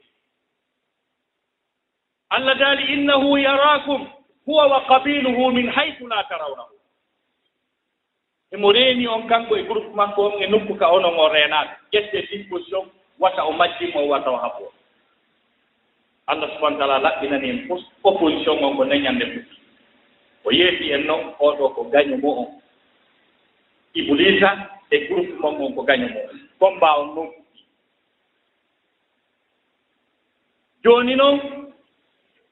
Allah 2.30 2.58
daali 2.58 2.92
innahu 2.94 3.37
yarakum 3.38 4.08
huwa 4.46 4.66
wa 4.66 4.80
qabiluhu 4.88 5.52
min 5.52 5.68
haytu 5.70 6.06
la 6.08 6.25
tarawnahu. 6.25 6.75
Emo 8.52 8.73
reeni 8.73 9.06
on 9.08 9.28
kanko 9.28 9.56
e 9.56 9.62
groupe 9.62 9.94
makko 9.94 10.23
on 10.26 10.42
e 10.42 10.46
nokku 10.46 10.75
ka 10.78 10.88
onon 10.88 11.18
o 11.18 11.28
reenaaɓe 11.28 11.70
ƴette 11.92 12.28
disposition 12.30 12.90
wata 13.18 13.44
o 13.44 13.52
majjimo 13.52 14.00
o 14.04 14.09
wata 14.09 14.30
o 14.30 14.37
haɓo 14.37 14.73
allah 16.26 16.49
subahana 16.54 16.78
taala 16.78 16.99
laɓɓinani 16.99 17.49
en 17.50 17.66
fof 17.68 17.80
opposition 18.04 18.64
on 18.64 18.76
ko 18.76 18.85
dañande 18.85 19.26
futi 19.33 19.54
o 20.44 20.50
yeeti 20.52 20.92
en 20.92 21.06
noon 21.06 21.35
oɗo 21.40 21.68
ko 21.75 21.83
gaño 21.92 22.16
mo 22.23 22.30
on. 22.42 22.49
Iblisa 23.94 24.50
e 24.90 25.06
groupe 25.09 25.33
mon 25.40 25.61
on 25.61 25.75
ko 25.75 25.83
gaño 25.83 26.09
mo 26.09 26.21
on. 26.21 26.38
Combat 26.59 26.99
on 26.99 27.06
noon 27.14 27.28
fuɗɗi. 27.33 27.61
Jooni 30.85 31.14
noon 31.16 31.38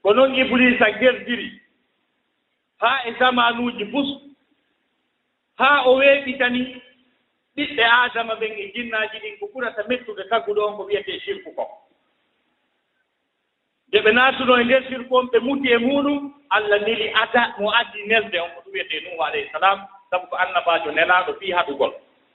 ko 0.02 0.14
noon 0.14 0.34
iblisa 0.34 0.90
gerdiri. 1.00 1.60
Haa 2.80 3.02
e 3.08 3.12
zamanuuji 3.18 3.84
fus 3.92 4.08
haa 5.58 5.82
o 5.86 5.96
weeɓitani 5.96 6.82
ɓiɓɓe 7.56 7.82
adama 8.04 8.34
ɓen 8.40 8.52
e 8.58 8.72
jinnaaji 8.74 9.18
ɗin 9.22 9.38
ko 9.38 9.46
ɓurata 9.52 9.82
mettude 9.88 10.22
tagguɗo 10.30 10.60
on 10.66 10.76
ko 10.76 10.82
wiyetee 10.84 11.20
sirku 11.24 11.50
ko. 11.56 11.64
Nde 13.88 13.98
ɓe 14.04 14.10
naatuno 14.12 14.56
e 14.60 14.64
ndeer 14.64 14.84
sirku 14.88 15.16
on 15.16 15.26
ɓe 15.32 15.38
muti 15.40 15.68
e 15.72 15.78
muɗum 15.78 16.32
allah 16.50 16.78
neli 16.80 17.08
ada 17.22 17.54
mo 17.58 17.70
addi 17.70 18.06
nelde 18.06 18.38
on 18.40 18.50
ko 18.54 18.60
ɗum 18.64 18.72
wiyetee 18.72 19.00
nuhu 19.04 19.22
alayhi 19.22 19.50
salam 19.52 19.78
sabu 20.10 20.26
ko 20.26 20.36
annabajo 20.36 20.90
nelaaɗo 20.92 21.34
fii 21.40 21.52
haɗugol 21.52 21.92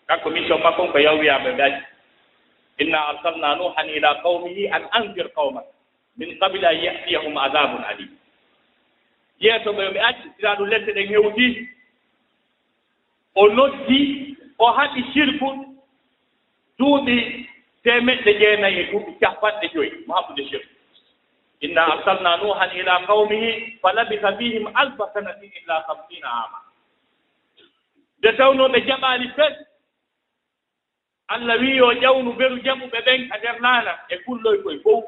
kanko 0.08 0.30
mission 0.30 0.62
makko 0.62 0.82
on 0.84 0.92
ko 0.92 0.98
yawwiyaaɓe 1.00 1.50
ɓe 1.58 1.62
aji 1.64 1.82
inna 2.78 3.00
arsalna 3.10 3.56
nuhan 3.56 3.90
ila 3.90 4.16
qawmihi 4.24 4.70
an 4.72 4.84
andir 4.92 5.30
qawma 5.36 5.62
min 6.18 6.38
qabile 6.40 6.66
an 6.68 6.78
yatiyahum 6.84 7.38
adabun 7.38 7.84
alim 7.84 8.10
yeeto 9.40 9.74
ɓe 9.74 9.84
ɓe 9.94 10.00
acci 10.10 10.28
siraa 10.38 10.56
ɗum 10.56 10.68
lette 10.70 10.92
ɗen 10.94 11.08
hewtii 11.08 11.68
o 13.36 13.48
noddi 13.50 14.37
o 14.58 14.66
haɗi 14.72 15.04
sirku 15.14 15.48
duuɓi 16.78 17.16
temeɗɗe 17.84 18.32
jeenayi 18.40 18.80
e 18.80 18.90
duuɓi 18.92 19.12
capanɗe 19.20 19.68
joyi 19.74 19.92
mo 20.08 20.14
haɓude 20.16 20.44
sirku 20.50 20.74
inna 21.62 21.82
arsalna 21.94 22.38
nuhan 22.38 22.72
ila 22.80 23.06
qawmihi 23.08 23.80
fa 23.82 23.94
labisa 23.94 24.38
fihim 24.38 24.68
alfa 24.74 25.10
sanatin 25.14 25.52
illa 25.62 25.86
hamsina 25.88 26.30
ama 26.44 26.60
nde 28.20 28.32
tawno 28.38 28.68
ɓe 28.70 28.80
jaɓaani 28.88 29.28
fes 29.36 29.68
allah 31.28 31.60
wii 31.60 31.76
yo 31.78 31.92
ƴawnu 31.94 32.34
beru 32.38 32.58
jaɓuɓe 32.64 33.00
ɓen 33.06 33.30
ka 33.30 33.38
nder 33.38 33.60
naana 33.62 34.00
e 34.10 34.18
kulloy 34.26 34.58
koye 34.64 34.80
fof. 34.80 35.04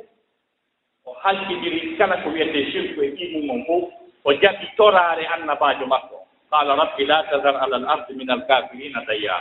O 1.06 1.14
halkindiri 1.24 1.98
kala 1.98 2.18
ko 2.24 2.30
wiyete 2.30 2.72
sirku 2.72 3.02
e 3.04 3.10
ɗimumon 3.16 3.66
fof 3.66 3.84
o 4.24 4.34
jaɓi 4.34 4.66
toraare 4.78 5.26
annabaajo 5.28 5.86
makko. 5.88 6.19
qala 6.50 6.76
rabbi 6.76 7.06
la 7.06 7.24
tadar 7.30 7.56
ala 7.64 7.76
al 7.78 7.88
ardi 7.88 8.14
min 8.16 8.30
al 8.30 8.42
kafirina 8.48 9.06
dayya 9.08 9.36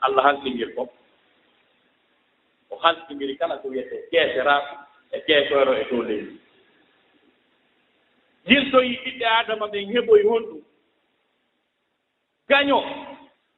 allah 0.00 0.22
halligir 0.24 0.70
fof 0.74 0.88
o 2.70 2.76
halligiri 2.82 3.36
kala 3.38 3.58
ko 3.62 3.68
wiyete 3.68 3.96
keeseraaɓe 4.10 4.72
e 5.16 5.18
keesoyro 5.26 5.72
e 5.80 5.84
dow 5.90 6.02
leydi 6.08 6.34
jirtoyi 8.48 8.92
ɓiɓɓe 9.04 9.26
adama 9.38 9.66
ɓen 9.72 9.86
heɓoy 9.94 10.22
honɗum 10.28 10.60
gaño 12.48 12.78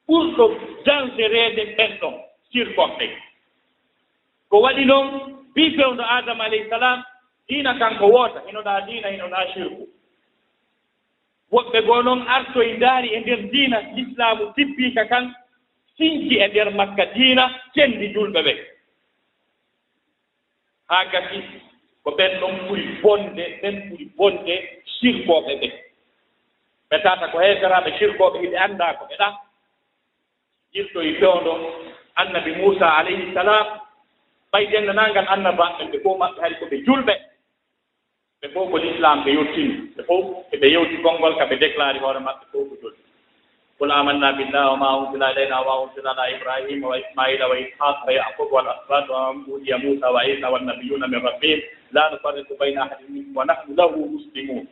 ɓurɗo 0.07 0.45
dangereede 0.85 1.63
ɓenɗon 1.77 2.15
sirkonɓe 2.51 3.05
ko 4.49 4.55
waɗi 4.63 4.83
noon 4.85 5.07
bi 5.53 5.63
fewndo 5.75 6.03
adama 6.15 6.43
alayhi 6.45 6.69
salam 6.69 6.99
diina 7.47 7.71
kanko 7.79 8.05
woota 8.13 8.39
hinoɗaa 8.47 8.81
diina 8.87 9.07
hinoɗaa 9.13 9.45
sirku 9.53 9.83
woɓɓe 11.51 11.79
goo 11.87 12.01
noon 12.01 12.21
artoye 12.27 12.73
ndaari 12.77 13.07
e 13.15 13.19
ndeer 13.19 13.41
diina 13.51 13.77
l'islamu 13.95 14.53
tibbiika 14.55 15.05
kan 15.11 15.25
sinki 15.97 16.35
e 16.43 16.47
ndeer 16.47 16.69
makka 16.71 17.05
diina 17.15 17.43
kenndi 17.75 18.07
julɓe 18.13 18.41
ɓee 18.47 18.57
haa 20.89 21.05
gasi 21.11 21.37
ko 22.03 22.09
ɓen 22.17 22.31
ɗon 22.39 22.55
ɓuri 22.67 22.83
bonde 23.03 23.43
ɓen 23.61 23.75
ɓuri 23.89 24.05
bonde 24.17 24.55
sirkooɓe 24.99 25.53
ɓee 25.61 25.71
ɓe 26.89 26.97
tata 27.03 27.27
ko 27.31 27.37
heeseraaɓe 27.39 27.89
sirkooɓe 27.99 28.37
hiɗe 28.43 28.57
anndaa 28.65 28.93
ko 28.99 29.05
ɓe 29.05 29.15
ɓeɗa 29.15 29.27
irtoye 30.73 31.13
fewndo 31.19 31.53
annabi 32.15 32.51
muusa 32.55 32.87
alayhi 32.97 33.33
salam 33.33 33.67
ɓay 34.51 34.65
denndanangal 34.71 35.27
annabaɓen 35.33 35.87
ɓe 35.91 35.97
fof 36.03 36.17
maɓɓe 36.19 36.41
hari 36.41 36.55
ko 36.59 36.65
ɓe 36.65 36.77
julɓe. 36.85 37.13
ɓe 38.41 38.47
fof 38.53 38.69
ko 38.71 38.77
l'islam 38.77 39.17
ɓe 39.25 39.31
yettini 39.37 39.73
ɓe 39.95 40.01
fof 40.07 40.25
eɓe 40.53 40.67
yewti 40.73 40.95
konngol 41.03 41.33
ka 41.37 41.45
ɓe 41.49 41.55
déclari 41.61 41.99
hoore 41.99 42.19
maɓɓe 42.27 42.45
fof 42.51 42.67
ko 42.69 42.75
joni. 42.81 42.99
قل 43.79 43.91
آمنا 43.91 44.31
بالله 44.31 44.71
وما 44.71 44.89
أنزل 44.99 45.23
إلينا 45.23 45.59
وما 45.59 45.83
أنزل 45.83 46.07
على 46.07 46.23
إبراهيم 46.35 46.83
وإسماعيل 46.83 47.43
وإسحاق 47.43 47.97
ويعقوب 48.07 48.51
والأسباط 48.53 49.09
ومن 49.09 49.43
أوتي 49.49 49.73
موسى 49.75 50.05
وعيسى 50.05 50.47
min 51.07 51.21
rabbihim. 51.21 51.61
La 51.93 52.09
nufarriqu 52.09 52.57
bayna 52.59 52.81
ahadin 52.89 53.05
minhum 53.13 53.35
wa 53.37 53.45
nahnu 53.45 53.75
lahu 53.77 54.09
muslimun. 54.17 54.65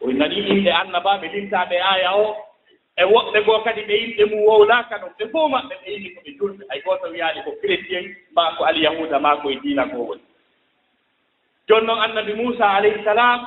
وإن 0.00 0.18
nani 0.18 0.36
yimɓe 0.46 0.70
annabaɓe 0.72 1.26
limtaɓe 1.34 1.76
aya 1.92 2.10
o 2.16 2.36
e 2.96 3.02
woɓɓe 3.04 3.38
goo 3.46 3.58
kadi 3.64 3.82
ɓe 3.82 3.94
yimɓe 4.02 4.24
mum 4.30 4.40
wowlaka 4.46 4.94
ɗum. 5.02 5.10
Ɓe 5.18 5.24
fof 5.32 5.50
maɓɓe 5.50 5.74
ɓe 5.82 5.88
yimi 5.92 6.08
koɓe 6.14 6.30
julɓe 6.38 6.62
hay 6.70 6.80
gooto 6.84 7.06
wiyaani 7.12 7.40
ko 7.44 7.50
chrétien 7.60 8.04
ma 8.34 8.54
ko 8.56 8.64
alyahuda 8.64 9.18
ma 9.18 9.36
koye 9.42 9.56
diina 9.62 9.84
ko 9.90 9.96
woni 10.08 10.22
jooni 11.68 11.86
noon 11.86 12.02
annabi 12.02 12.34
moussa 12.34 12.70
alayhi 12.70 13.04
salam 13.04 13.46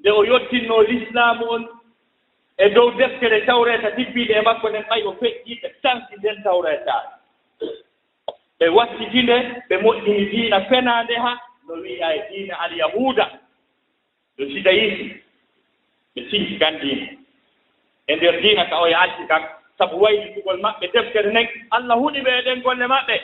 nde 0.00 0.10
o 0.10 0.24
yottinnoo 0.24 0.82
l'islamu 0.82 1.50
on 1.50 1.68
e 2.58 2.68
dow 2.70 2.90
deftere 2.90 3.40
tawreta 3.46 3.90
tibbiiɗe 3.90 4.34
e 4.38 4.42
makko 4.42 4.68
nden 4.68 4.84
ɓay 4.90 5.02
o 5.06 5.12
feƴƴi 5.20 5.60
ɓe 5.62 5.68
santi 5.82 6.16
nden 6.16 6.42
tawretaare 6.42 7.08
ɓe 8.58 8.68
wattiti 8.68 9.22
nde 9.22 9.36
ɓe 9.68 9.76
moƴƴini 9.82 10.30
diina 10.30 10.60
fenaande 10.60 11.14
ha 11.16 11.32
no 11.68 11.74
wiya 11.74 12.14
e 12.16 12.22
diina 12.30 12.54
alyahuuda. 12.60 13.30
No 14.38 14.46
sidayiisi 14.46 15.22
ɓe 16.16 16.30
sinki 16.30 16.58
kan 16.58 16.78
diina 16.80 17.06
e 18.06 18.16
ndeer 18.16 18.40
diina 18.42 18.64
ka 18.66 18.80
o 18.80 18.86
e 18.86 18.90
yaalti 18.90 19.26
kan 19.28 19.42
sabu 19.78 19.96
waylitugol 20.00 20.60
maɓɓe 20.60 20.92
deftere 20.92 21.30
nden 21.30 21.48
allah 21.70 21.96
huɗi 21.98 22.20
ɓe 22.20 22.30
e 22.38 22.42
ɗen 22.42 22.62
golle 22.62 22.86
maɓɓe. 22.86 23.16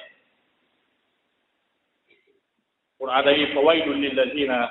qur'ana 2.99 3.31
wi 3.33 3.47
fa 3.55 3.61
waylun 3.61 4.01
lillazina 4.01 4.71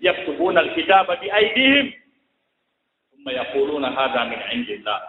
yaktubuna 0.00 0.60
alkitaba 0.60 1.16
bi 1.16 1.30
aydihim 1.30 1.92
thumma 3.10 3.32
yaquluna 3.32 3.90
hada 3.90 4.24
min 4.24 4.38
indillah 4.52 5.00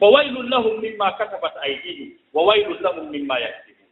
fa 0.00 0.06
waylun 0.06 0.48
lahum 0.50 0.80
mimma 0.80 1.12
katabat 1.18 1.56
aydihim 1.62 2.14
wa 2.32 2.42
waylun 2.44 2.78
lahum 2.82 3.10
mimma 3.10 3.38
yaktibun 3.40 3.86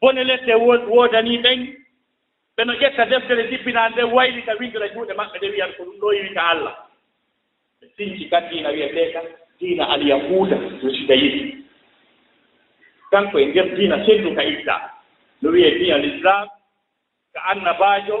bone 0.00 0.24
lette 0.24 0.54
woodani 0.54 1.38
ɓen 1.38 1.60
ɓeno 2.56 2.72
ƴetta 2.80 3.04
deftere 3.10 3.48
jibbinaa 3.50 3.88
nde 3.88 4.02
waylita 4.02 4.52
windira 4.60 4.88
juuɗe 4.88 5.14
maɓɓe 5.14 5.36
nde 5.38 5.48
wiyan 5.50 5.72
ko 5.76 5.82
ɗum 5.84 5.98
ɗo 6.00 6.12
yiwita 6.14 6.42
allah 6.50 6.74
ɓe 7.80 7.86
sinci 7.96 8.28
kan 8.30 8.48
diina 8.50 8.70
wiyete 8.70 9.12
kan 9.12 9.26
diina 9.60 9.84
alyahuda 9.94 10.56
no 10.56 10.90
sida 10.94 11.14
yiɗi 11.14 11.64
kanko 13.10 13.38
e 13.38 13.44
nder 13.46 13.74
diina 13.76 14.04
selluka 14.06 14.42
ittaa 14.44 14.93
no 15.44 15.50
wiyee 15.50 15.78
ni 15.78 15.92
al 15.92 16.04
islam 16.04 16.48
ko 17.32 17.38
annabajo 17.50 18.18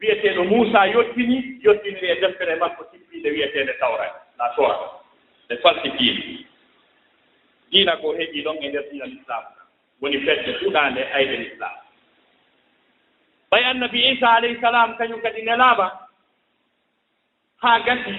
wiyeteeɗo 0.00 0.44
muusa 0.44 0.86
yottini 0.86 1.58
yottiniri 1.64 2.08
e 2.10 2.14
deftere 2.20 2.56
makko 2.56 2.84
sippiinde 2.92 3.30
wiyeteende 3.30 3.72
tawra 3.80 4.06
la 4.38 4.48
tora 4.56 4.76
nde 5.46 5.56
falsifiini 5.62 6.46
diina. 7.70 7.96
Ko 7.96 8.12
heɓii 8.18 8.44
ɗon 8.44 8.56
e 8.60 8.68
nder 8.68 8.84
diina 8.90 9.06
l' 9.06 9.16
islam 9.20 9.44
woni 10.00 10.18
fedde 10.20 10.52
fuɗaande 10.60 11.00
e 11.00 11.12
ayde 11.14 11.36
l' 11.36 11.46
islam 11.52 11.76
ɓay 13.50 13.64
annabi 13.64 14.08
isa 14.12 14.28
alayhi 14.32 14.60
salam 14.60 14.96
kañum 14.96 15.20
kadi 15.22 15.42
nelaama 15.42 15.88
haa 17.62 17.78
gasi 17.80 18.14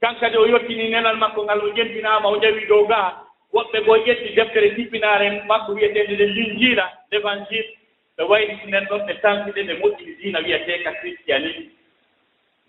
kan 0.00 0.14
kadi 0.20 0.36
o 0.36 0.46
yottini 0.46 0.90
nelal 0.90 1.16
makko 1.16 1.44
ngal 1.44 1.60
o 1.64 1.72
jentinaama 1.74 2.28
o 2.28 2.36
ƴawii 2.36 2.66
dow 2.68 2.86
gaa 2.86 3.23
woɓɓe 3.54 3.78
goo 3.86 3.96
ƴetti 4.06 4.34
deftere 4.36 4.68
jippinaare 4.76 5.26
maɓɓe 5.48 5.70
wiyeteende 5.74 6.14
nde 6.14 6.26
linjiila 6.36 6.84
l'évangile 7.10 7.68
ɓe 8.16 8.22
wayritinden 8.30 8.84
ɗon 8.88 9.06
ɓe 9.06 9.14
tampide 9.22 9.62
ɓe 9.68 9.74
moƴƴini 9.80 10.12
diina 10.20 10.38
wiyeteeka 10.44 10.90
christianisme 11.00 11.66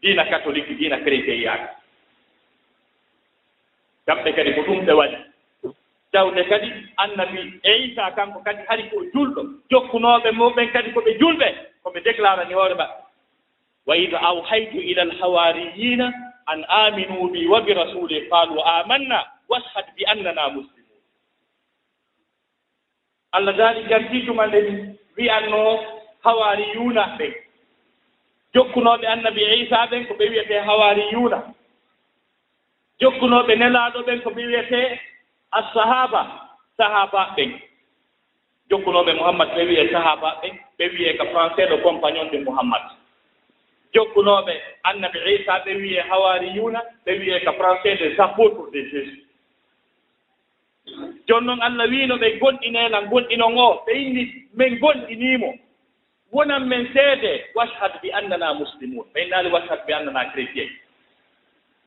diina 0.02 0.24
catholique 0.26 0.74
diina 0.78 0.98
chrétien 1.04 1.42
yaaka 1.42 1.70
kamɓe 4.06 4.32
kadi 4.36 4.54
ko 4.54 4.62
ɗum 4.62 4.86
ɓe 4.86 4.94
waɗi. 4.94 5.18
Tawde 6.12 6.44
kadi 6.50 6.70
annabi 6.98 7.54
eisa 7.64 8.12
kanko 8.16 8.40
kadi 8.46 8.62
hari 8.68 8.84
ko 8.90 8.98
julɗo 9.14 9.42
jokkunooɓe 9.72 10.32
muɓen 10.32 10.72
kadi 10.72 10.92
ko 10.94 11.02
ɓe 11.02 11.12
julɓe 11.20 11.48
ko 11.84 11.90
ɓe 11.94 12.00
déclarani 12.06 12.54
hoore 12.54 12.76
maɓɓe. 12.76 12.96
Wa 13.88 13.96
id 13.98 14.14
awhaytu 14.14 14.78
ila 14.82 15.02
alhawariyina 15.02 16.12
an 16.48 16.64
aminu 16.70 17.30
bi 17.32 17.48
wa 17.48 17.62
bi 17.62 17.74
rasuli 17.74 18.30
qalu 18.30 18.60
amanna 18.62 19.26
washhad 19.50 19.86
bi 19.96 20.04
annana 20.06 20.50
muslim 20.50 20.75
allah 23.36 23.54
daali 23.58 23.82
gardiijo 23.90 24.34
manɗe 24.34 24.60
ɗi 24.68 24.74
wiyanno 25.18 25.62
hawari 26.24 26.66
yuuna 26.76 27.04
ɓen 27.18 27.34
jokkunooɓe 28.54 29.06
annabi 29.08 29.42
isa 29.64 29.86
ɓen 29.92 30.08
ko 30.08 30.14
ɓe 30.14 30.26
wiyetee 30.30 30.60
hawari 30.68 31.04
yuuna 31.12 31.38
jokkunooɓe 33.02 33.54
nelaaɗo 33.56 34.00
ɓen 34.08 34.22
ko 34.24 34.30
ɓe 34.30 34.42
wiyetee 34.48 35.00
assahaba 35.52 36.22
sahaba 36.78 37.22
ɓen. 37.36 37.52
Jokkunooɓe 38.70 39.12
mouhammad 39.14 39.50
ɓe 39.56 39.62
wiyee 39.68 39.92
sahaba 39.92 40.30
ɓen 40.42 40.54
ɓe 40.78 40.86
wiyee 40.94 41.18
ko 41.18 41.24
français 41.34 41.68
ɗo 41.70 41.78
compagnon 41.84 42.30
de 42.32 42.38
mouhammad 42.40 42.82
jokkunooɓe 43.94 44.54
annabi 44.84 45.20
isa 45.36 45.54
ɓe 45.66 45.72
wiyee 45.82 46.02
hawari 46.10 46.48
yuuna 46.56 46.82
ɓe 47.06 47.12
wiyee 47.20 47.40
ko 47.46 47.52
français 47.60 47.96
de 48.00 48.16
sapotre 48.16 48.72
de 48.74 48.82
jésus. 48.90 49.25
jooni 51.28 51.46
noon 51.48 51.62
allah 51.62 51.88
wiino 51.90 52.16
ɓe 52.18 52.38
gonɗineena 52.40 53.02
gonɗinon 53.10 53.58
o 53.58 53.84
ɓe 53.86 53.92
inni 53.94 54.24
min 54.54 54.80
gonɗiniimo 54.80 55.54
wonan 56.32 56.68
men 56.68 56.88
seede 56.94 57.46
washhad 57.56 58.02
bi 58.02 58.12
annana 58.12 58.54
muslimun. 58.54 59.06
Ɓe 59.14 59.20
innaali 59.24 59.50
washhad 59.52 59.86
bi 59.86 59.94
annana 59.94 60.26
chrétien. 60.32 60.70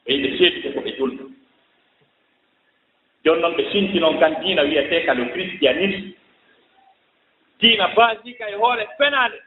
Ɓe 0.04 0.12
yimɓe 0.12 0.38
seedude 0.38 0.72
ko 0.74 0.80
ɓe 0.80 0.90
julɗo 0.98 1.24
jooni 3.24 3.40
noon 3.42 3.54
ɓe 3.56 3.72
sinti 3.72 4.00
noon 4.00 4.18
kan 4.20 4.34
diina 4.42 4.62
wiyetee 4.62 5.04
ka 5.06 5.14
le 5.14 5.24
christianisme. 5.32 6.12
Diina 7.60 7.88
basika 7.96 8.48
e 8.50 8.54
hoore 8.54 8.86
fenaande. 8.98 9.38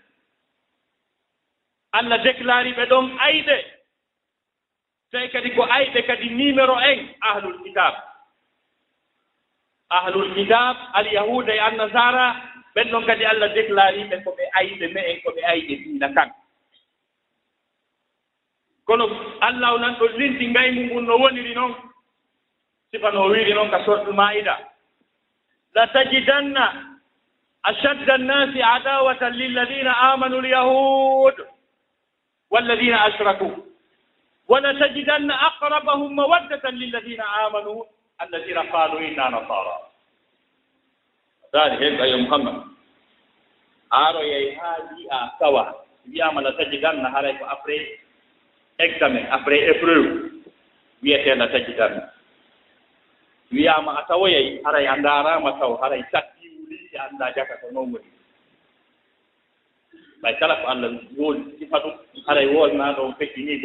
Allah 1.91 2.17
déclari 2.23 2.73
ɓe 2.73 2.86
ɗon 2.86 3.17
ayɓe 3.19 3.56
tawi 5.12 5.30
kadi 5.30 5.49
ko 5.56 5.63
ayɓe 5.63 6.01
kadi 6.08 6.30
numéro 6.30 6.75
un 6.75 6.99
ahlul 7.21 7.63
kitab 7.63 7.93
ahlul 9.97 10.34
kitab 10.36 10.75
alyahuda 10.93 11.54
e 11.56 11.60
annasara 11.60 12.25
ɓen 12.75 12.88
ɗon 12.91 13.06
kadi 13.06 13.25
allah 13.25 13.49
déclari 13.54 14.04
ɓe 14.10 14.23
ko 14.23 14.32
ɓe 14.38 14.43
ayɓe 14.60 14.86
me'en 14.93 15.21
ko 15.23 15.30
ɓe 15.36 15.41
ayɓe 15.51 15.73
diina 15.84 16.08
kan. 16.15 16.30
Kono 18.86 19.06
allah 19.41 19.73
o 19.73 19.77
nan 19.77 19.95
ɗo 19.99 20.06
linti 20.17 20.47
ngaymu 20.47 20.82
ngun 20.88 21.06
no 21.06 21.17
woniri 21.17 21.54
noon 21.56 21.91
sifano 22.91 23.32
wiiri 23.32 23.54
noon 23.54 23.71
ka 23.71 23.80
sortul 23.86 24.13
maida 24.13 24.60
la 25.75 25.88
tajidanna 25.88 26.65
ashadda 27.63 28.13
annasi 28.19 28.60
adawatan 28.63 29.34
lilladina 29.34 29.91
amanu 30.12 30.41
lyahud 30.41 31.36
walladina 32.51 33.04
ashraku 33.08 33.47
wala 34.47 34.73
tajidanna 34.80 35.34
aqrabahum 35.47 36.12
mawaddatan 36.15 36.75
lilladina 36.75 37.23
amanu 37.47 37.86
alladina 38.21 38.63
qalu 38.69 38.97
inna 39.01 39.25
nasara. 39.34 39.75
Dani 41.53 41.75
hen 41.81 41.97
kayo 41.97 42.17
muhammad. 42.21 42.69
Aaroyey 43.91 44.55
haa 44.55 44.77
wi'a 44.95 45.19
sawa. 45.41 45.63
Wiyama 46.07 46.41
la 46.41 46.51
tajidanna 46.57 47.10
haray 47.13 47.38
ko 47.38 47.45
après 47.45 47.99
examen 48.81 49.25
après 49.29 49.60
épreuve 49.69 50.41
wiyeteena 51.03 51.45
tajidanna 51.53 52.10
wiyaama 53.53 53.99
a 53.99 54.01
tawoyey 54.10 54.62
haray 54.65 54.88
a 54.88 54.95
ndaaraama 54.97 55.53
taw 55.62 55.77
haray 55.77 56.01
satti 56.10 56.47
wulisi 56.57 56.97
annda 56.97 57.29
jaka 57.36 57.57
ko 57.62 57.67
noon 57.73 57.93
woni. 57.93 58.10
Ɓay 60.23 60.34
kala 60.39 60.55
ko 60.62 60.65
allah 60.73 60.89
wooli 61.17 61.41
sifa 61.60 61.77
ɗum 61.84 61.93
haray 62.25 62.47
woolnaa 62.49 62.95
ɗon 62.97 63.13
feccini 63.19 63.62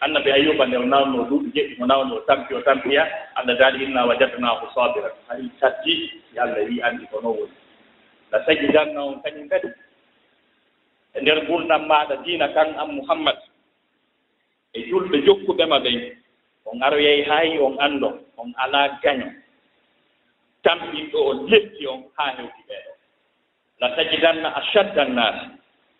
annabi 0.00 0.30
ayuba 0.32 0.66
nde 0.66 0.76
o 0.76 0.84
nawno 0.84 1.24
duuɓi 1.28 1.48
jeɗɗi 1.54 1.74
mo 1.78 1.86
nawni 1.86 2.12
o 2.12 2.20
tampi 2.28 2.54
o 2.54 2.60
tampiya 2.62 3.02
allah 3.34 3.56
daali 3.58 3.84
inna 3.84 4.06
wajadnahu 4.06 4.66
sabira 4.74 5.10
hay 5.28 5.48
satti 5.60 5.92
si 6.30 6.38
allah 6.38 6.64
wi 6.68 6.82
anndi 6.82 7.06
ko 7.10 7.20
noon 7.20 7.38
woni. 7.40 7.56
La 8.32 8.44
sagi 8.44 8.66
ganna 8.68 9.00
on 9.02 9.22
kañum 9.24 9.48
kadi. 9.48 9.68
E 11.16 11.20
nder 11.20 11.46
gurdam 11.48 11.86
maɗa 11.88 12.16
diina 12.24 12.48
kan 12.52 12.76
an 12.76 12.92
mouhammad 12.96 13.36
e 14.76 14.80
julɓe 14.90 15.24
jokkuɓema 15.26 15.78
ɓen 15.80 16.12
on 16.66 16.82
aroyey 16.82 17.22
hay 17.24 17.58
on 17.58 17.76
anndo 17.80 18.20
on 18.36 18.52
alaa 18.56 18.88
gaño. 19.02 19.32
Tampinɗo 20.62 21.18
o 21.18 21.32
letti 21.48 21.86
on 21.86 22.04
haa 22.18 22.36
hewti 22.36 22.62
ɓeeɗo 22.68 22.92
la 23.80 23.96
sajidanna 23.96 24.48
ashadda 24.56 25.02
annas 25.02 25.36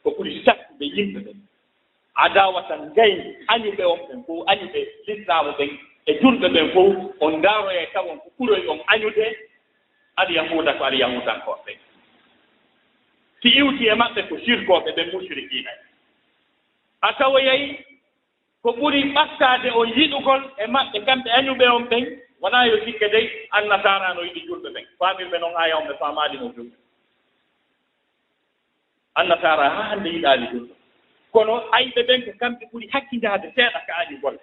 ko 0.02 0.10
ɓuri 0.16 0.44
sakkuɓe 0.44 0.84
yimɓe 0.84 1.20
ɓen 1.24 1.45
adawatan 2.24 2.92
gayn 2.96 3.18
añuɓe 3.48 3.84
on 3.84 3.98
ɓen 4.08 4.24
fof 4.26 4.48
añuɓe 4.48 4.80
l'islamu 5.06 5.52
ɓen. 5.58 5.70
E 6.06 6.12
julɓe 6.20 6.48
ɓen 6.54 6.72
fof 6.74 6.94
on 7.20 7.30
ndaaroye 7.38 7.86
tawon 7.92 8.18
ko 8.18 8.28
ɓuroy 8.38 8.66
on 8.68 8.78
añude 8.86 9.26
alyahuda 10.16 10.72
ko 10.78 10.84
alyahudankoɓe 10.84 11.72
si 13.42 13.48
iwti 13.58 13.84
e 13.88 13.94
maɓɓe 13.94 14.20
ko 14.28 14.34
sirkoɓe 14.44 14.90
ɓen 14.96 15.10
musrikiina 15.12 15.70
a 17.02 17.12
tawoyay 17.18 17.62
ko 18.62 18.70
ɓuri 18.72 19.00
ɓattaade 19.14 19.68
o 19.74 19.84
yiɗugol 19.84 20.42
e 20.58 20.66
maɓɓe 20.66 20.98
kamɓe 21.06 21.30
añuɓe 21.38 21.66
on 21.76 21.84
ɓen 21.90 22.04
wonaa 22.40 22.64
yo 22.66 22.76
sikke 22.84 23.08
dey 23.08 23.26
annasara 23.50 24.14
no 24.14 24.22
yiɗi 24.22 24.40
julɓe 24.48 24.68
ɓen. 24.74 24.84
Faamirɓe 24.98 25.38
noon 25.40 25.54
aya 25.56 25.76
on 25.78 25.86
ɓe 25.88 25.94
faamaali 25.98 26.38
no 26.38 26.48
julɓe. 26.56 26.76
Annasara 29.14 29.68
haa 29.70 29.88
hannde 29.90 30.08
yiɗaali 30.10 30.46
julɓe. 30.52 30.74
kono 31.36 31.54
ayɓe 31.76 32.00
ɓen 32.08 32.20
ko 32.24 32.30
kamɓe 32.40 32.64
ɓuri 32.72 32.86
hakkindaade 32.92 33.48
seeɗa 33.56 33.80
ka 33.86 33.92
ani 34.00 34.16
golle. 34.22 34.40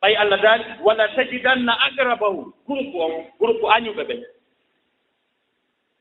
Ɓay 0.00 0.14
allah 0.16 0.38
daali 0.42 0.64
walla 0.84 1.08
tajidanna 1.16 1.72
agrabahu 1.86 2.52
groupe 2.66 2.94
o 3.04 3.24
groupe 3.40 3.66
añuɓe 3.76 4.02
ɓen. 4.08 4.20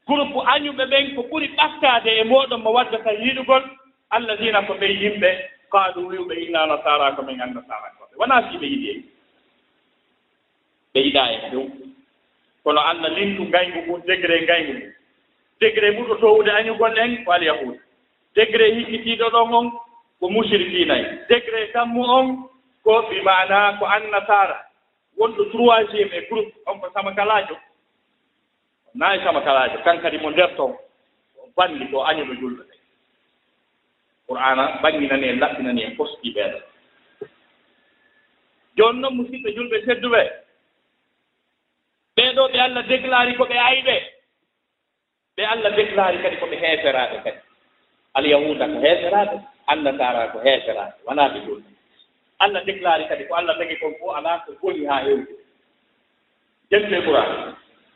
Groupe 0.07 0.39
añuɓe 0.53 0.85
ɓen 0.91 1.15
ko 1.15 1.21
ɓuri 1.31 1.47
ɓattade 1.57 2.09
e 2.21 2.23
mooɗon 2.23 2.61
mo 2.61 2.69
wadda 2.77 2.97
tan 3.03 3.17
yiɗugol 3.25 3.63
allahina 4.09 4.61
ko 4.67 4.73
ɓe 4.73 4.87
yimɓe 5.01 5.29
qaalu 5.71 6.07
wiwɓe 6.09 6.33
inna 6.45 6.65
nasara 6.67 7.15
ko 7.15 7.21
min 7.23 7.41
annasara 7.41 7.89
koɓe 7.97 8.13
wona 8.19 8.41
ɓe 8.41 8.65
yiɗi 8.71 8.89
e 8.91 9.03
ɓe 10.93 10.99
yiɗa 11.05 11.23
e 11.33 11.49
dow 11.51 11.65
kono 12.63 12.79
allah 12.81 13.09
lintu 13.17 13.43
ngayngu 13.49 13.79
ngun 13.85 14.01
degré 14.07 14.41
ngayngu 14.43 14.73
ngun 14.73 14.93
degré 15.59 15.87
ɓurɗo 15.97 16.15
towude 16.21 16.51
añugol 16.51 16.97
en 16.99 17.23
ko 17.25 17.31
al 17.31 17.43
degré 18.35 18.65
hikkitiiɗo 18.75 19.29
ɗon 19.29 19.53
on 19.53 19.67
ko 20.19 20.29
musirkinayi 20.29 21.05
degré 21.29 21.71
tammu 21.73 22.01
on 22.03 22.27
ko 22.83 23.01
ɓi 23.09 23.21
mana 23.23 23.77
ko 23.79 23.85
annasara 23.85 24.57
wonɗo 25.17 25.43
troisiéme 25.51 26.13
e 26.17 26.21
groupe 26.29 26.53
on 26.67 26.79
ko 26.79 26.89
samakalajo. 26.93 27.55
Nayi 28.95 29.19
samakalajo 29.23 29.77
kankadi 29.83 30.17
mo 30.17 30.29
nder 30.31 30.55
ton 30.55 30.71
o 31.39 31.47
banni 31.57 31.87
ko 31.91 32.03
añuno 32.05 32.33
julɗo 32.33 32.63
ɗe 32.63 32.75
qur'ana 34.27 34.63
ɓanginani 34.81 35.27
en 35.29 35.39
laɓɓinani 35.39 35.81
en 35.83 35.95
koski 35.97 36.31
ɓeeɗo 36.35 36.59
jooni 38.77 38.99
noon 38.99 39.15
musidɓe 39.15 39.49
julɓe 39.55 39.77
tedduɓe 39.85 40.21
ɓeeɗo 42.15 42.43
ɓe 42.51 42.59
allah 42.59 42.83
déclari 42.87 43.35
ko 43.35 43.45
ɓe 43.45 43.57
ayɓe. 43.57 43.95
Ɓe 45.37 45.43
allah 45.43 45.71
déclari 45.75 46.17
kadi 46.23 46.37
ko 46.37 46.45
ɓe 46.47 46.55
heeferaaɓe 46.63 47.17
kadi. 47.23 47.39
Alyahuda 48.13 48.65
ko 48.67 48.77
heeferaɓe 48.79 49.37
allah 49.67 49.97
taara 49.97 50.27
ko 50.31 50.39
heeferaade 50.39 50.93
wonaa 51.05 51.29
ɓe 51.29 51.39
ɗon 51.47 51.63
allah 52.39 52.63
déclari 52.65 53.07
kadi 53.07 53.25
ko 53.27 53.33
allah 53.35 53.57
tagi 53.57 53.75
kon 53.79 53.93
fof 53.99 54.15
alaa 54.17 54.39
ko 54.45 54.51
boni 54.61 54.85
haa 54.85 55.03
heewde 55.03 55.33
jelde 56.71 57.01
qouran 57.05 57.55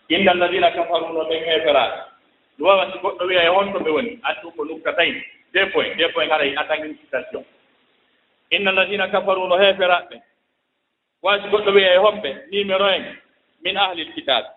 inna 0.09 0.31
alladina 0.31 0.71
kafaruno 0.71 1.23
ɓen 1.29 1.43
heeferaade 1.45 1.97
ɗum 2.59 2.67
wawati 2.67 2.97
goɗɗo 2.99 3.23
wiya 3.27 3.43
e 3.43 3.47
honto 3.47 3.79
ɓe 3.79 3.89
woni 3.91 4.19
addu 4.23 4.51
ko 4.51 4.65
nukkatayn. 4.65 5.15
Deux 5.53 5.65
point 5.71 5.95
deux 5.97 6.09
point 6.13 6.29
haray 6.29 6.55
attaque 6.55 6.85
citation 7.01 7.43
inna 8.51 8.69
alladina 8.71 9.07
kafaruno 9.07 9.55
heeferaaɓe 9.57 10.15
waasi 11.23 11.47
goɗɗo 11.49 11.71
wiya 11.75 11.93
e 11.93 11.97
homɓe 11.97 12.29
numéro 12.51 12.87
en 12.89 13.03
min 13.63 13.77
ahlil 13.77 14.13
kitabe 14.13 14.47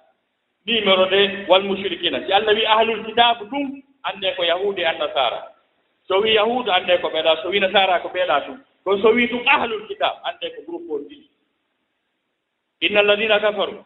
numéro 0.66 1.07
de 1.07 1.44
wal 1.48 1.62
mushrikina 1.62 2.27
si 2.27 2.33
allah 2.33 2.55
wi 2.55 2.66
ahlul 2.66 3.05
kitabe 3.07 3.44
ɗum 3.51 3.83
annde 4.03 4.35
ko 4.37 4.42
yahuudi 4.44 4.81
e 4.83 4.85
annasara. 4.87 5.52
so 6.09 6.21
wii 6.21 6.35
yahudu 6.35 6.73
annde 6.73 6.99
ko 7.01 7.09
ɓeeɗa 7.09 7.43
so 7.43 7.49
wii 7.49 7.61
nasara 7.61 8.01
ko 8.01 8.09
ɓeeɗa 8.09 8.45
tum 8.47 8.59
kono 8.85 9.03
so 9.03 9.09
wii 9.15 9.27
ɗum 9.27 9.43
ahlul 9.47 9.87
kitab 9.88 10.15
annde 10.25 10.51
ko 10.55 10.62
groupe 10.67 10.93
on 10.93 11.03
ɗiɗi. 11.09 11.29
Inna 12.81 13.01
alladina 13.01 13.41
kafaru 13.41 13.85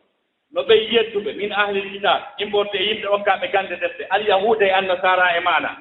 no 0.53 0.63
ɓey 0.63 0.89
yedduɓe 0.93 1.33
min 1.37 1.53
ahlil 1.53 1.91
kitab 1.93 2.23
importe 2.39 2.75
e 2.79 2.85
yimɓe 2.89 3.07
hokkaaɓe 3.07 3.49
gande 3.53 3.77
defte. 3.77 4.07
Alyahuda 4.11 4.67
e 4.67 4.71
annasara 4.71 5.37
e 5.37 5.41
maɗa. 5.41 5.77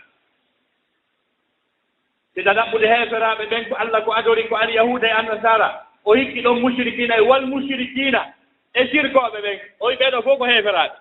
Sida 2.36 2.54
ɗaɓɓude 2.54 2.86
heeferaaɓe 2.88 3.46
ɓen 3.46 3.70
ko 3.70 3.76
allah 3.76 4.04
ko 4.06 4.12
adori 4.14 4.48
ko 4.48 4.56
alyahuda 4.56 5.08
e 5.08 5.12
annasara 5.12 5.82
o 6.06 6.14
hikki 6.16 6.42
ɗon 6.42 6.60
mushrikina 6.62 7.18
e 7.18 7.22
wal 7.22 7.46
mushrikina 7.46 8.34
e 8.74 8.86
sirkooɓe 8.88 9.40
ɓen. 9.42 9.60
O 9.80 9.88
wi 9.88 9.96
ɓeeɗo 9.96 10.24
fof 10.24 10.38
ko 10.38 10.46
heeferaaɓe 10.46 10.96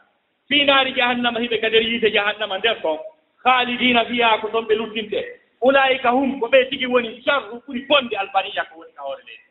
fiinaari 0.49 0.93
jahannama 0.95 1.41
hiɓe 1.41 1.59
kader 1.61 1.83
yiite 1.83 2.11
jahannama 2.13 2.59
nder 2.59 2.81
toon 2.83 2.99
haalidina 3.45 4.05
fiya 4.05 4.39
ko 4.41 4.49
ɗon 4.49 4.67
ɓe 4.67 4.75
luttinte. 4.75 5.21
Ulaika 5.61 6.11
hum 6.11 6.41
ko 6.41 6.47
ɓe 6.49 6.69
tigi 6.71 6.87
woni 6.87 7.23
charru 7.25 7.63
ɓuri 7.67 7.87
bonde 7.89 8.15
albariya 8.17 8.65
ko 8.65 8.79
woni 8.79 8.93
ka 8.93 9.03
hoore 9.03 9.23
leydi 9.27 9.45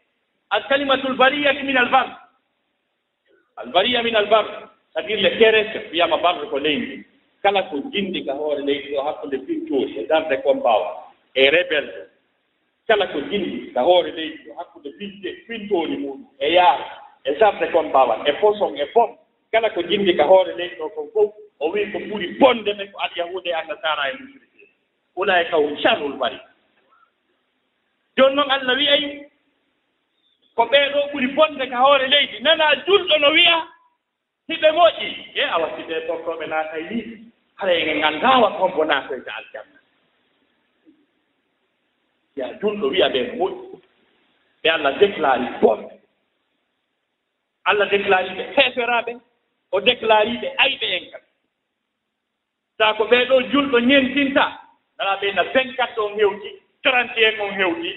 alkalimatu 0.49 1.07
albariyati 1.07 1.63
min 1.63 1.77
albar. 1.77 2.07
Albariya 3.57 4.03
min 4.03 4.15
albar. 4.15 4.45
C' 4.93 4.99
àt 4.99 5.05
dire 5.07 5.21
le 5.21 5.37
kerese 5.37 5.89
wiyama 5.91 6.17
barre 6.17 6.47
ko 6.49 6.57
leydi. 6.59 7.03
Kala 7.41 7.63
ko 7.63 7.77
jinndi 7.91 8.25
ka 8.25 8.33
hoore 8.33 8.61
leydi 8.61 8.93
ɗo 8.93 9.01
hakkunde 9.01 9.37
pintoji 9.45 9.99
e 9.99 10.07
darde 10.07 10.41
combawa 10.43 11.11
e 11.35 11.49
rebelde. 11.49 12.09
Kala 12.87 13.07
ko 13.07 13.19
jindi 13.29 13.71
ka 13.73 13.81
hoore 13.81 14.11
leydi 14.11 14.37
ɗo 14.45 14.53
hakkude 14.57 14.89
pinte 14.97 15.29
pintoli 15.47 15.97
muɗum 15.97 16.25
e 16.39 16.53
yaara 16.53 16.85
e 17.25 17.33
darde 17.39 17.71
combawa 17.71 18.21
e 18.25 18.33
poson 18.41 18.77
e 18.77 18.85
bom 18.93 19.17
kala 19.51 19.69
ko 19.69 19.81
jindi 19.83 20.15
ka 20.17 20.23
hoore 20.25 20.53
leydi 20.57 20.75
ɗo 20.75 20.89
kon 20.95 21.07
fof 21.13 21.42
o 21.63 21.69
wii 21.71 21.85
ko 21.91 21.97
ɓuri 22.09 22.27
bonde 22.39 22.71
ɓe 22.77 22.83
ko 22.91 22.97
alyahude 23.05 23.49
e 23.49 23.53
annasara 23.59 24.03
e 24.11 24.13
musrikin 24.19 24.67
ulayka 25.15 25.51
kaw 25.51 25.63
carul 25.83 26.13
bari. 26.21 26.39
Jooni 28.17 28.35
noon 28.35 28.51
allah 28.51 28.75
wiyay 28.79 29.03
ko 30.55 30.63
ɓeeɗo 30.71 30.99
ɓuri 31.11 31.27
bonde 31.35 31.65
ka 31.71 31.77
hoore 31.83 32.07
leydi 32.07 32.39
nana 32.43 32.65
julɗo 32.85 33.15
no 33.19 33.29
wiya 33.31 33.57
hiɓe 34.49 34.69
moƴƴi. 34.77 35.07
E 35.35 35.41
a 35.43 35.57
watti 35.61 35.81
tortoɓe 36.07 36.45
naata 36.47 36.77
e 36.79 36.83
nii 36.89 37.31
hara 37.55 37.73
en 37.73 37.97
nganndaa 37.99 38.39
kombo 38.41 38.57
hombo 38.59 38.83
naatoyta 38.85 39.31
aljanna. 39.39 39.79
Ya 42.35 42.47
julɗo 42.59 42.87
wiya 42.91 43.07
ɓe 43.09 43.19
no 43.27 43.33
moƴƴi. 43.39 43.79
Ɓe 44.63 44.69
allah 44.69 44.93
déclari 44.99 45.47
bomɓe 45.61 45.91
allah 47.65 47.87
déclari 47.91 48.29
ɓe 48.37 48.43
feeferaaɓe 48.55 49.13
o 49.71 49.79
déclari 49.81 50.33
ɓe 50.41 50.47
ayɓe 50.63 50.87
en 50.97 51.05
kam 51.11 51.21
saa 52.83 52.93
ko 52.99 53.03
ɓeeɗo 53.07 53.35
julɗo 53.51 53.79
ñeentinta 53.79 54.43
ɓe 55.21 55.27
na 55.35 55.43
vingt 55.53 55.75
quatre 55.75 55.99
on 56.03 56.15
heewti 56.19 56.49
trente 56.83 57.17
et 57.17 57.39
un 57.39 57.45
on 57.45 57.51
heewti 57.59 57.91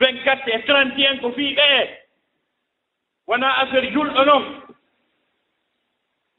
vingt 0.00 0.22
quatre 0.24 0.48
e 0.54 0.58
trente 0.66 0.98
et 0.98 1.06
un 1.08 1.18
ko 1.18 1.32
fii 1.32 1.54
ɓee. 1.54 1.88
Wonaa 3.26 3.54
affaire 3.62 3.90
julɗo 3.92 4.24
noon 4.24 4.44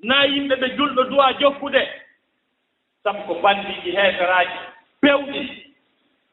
naa 0.04 0.26
yimɓe 0.28 0.56
ɓe 0.56 0.68
julɗo 0.78 1.04
duwa 1.10 1.34
jokkude. 1.40 1.82
Sabu 3.04 3.22
ko 3.28 3.34
banndiiɗi 3.44 3.92
heeferaaji 3.92 4.58
peewɗi 5.02 5.42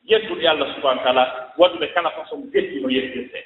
yettude 0.08 0.48
allah 0.48 0.74
subahana 0.74 1.02
taala 1.02 1.52
waɗuɓe 1.58 1.86
kala 1.94 2.10
façon 2.10 2.46
geddi 2.52 2.80
no 2.80 2.88
yettirtee 2.90 3.44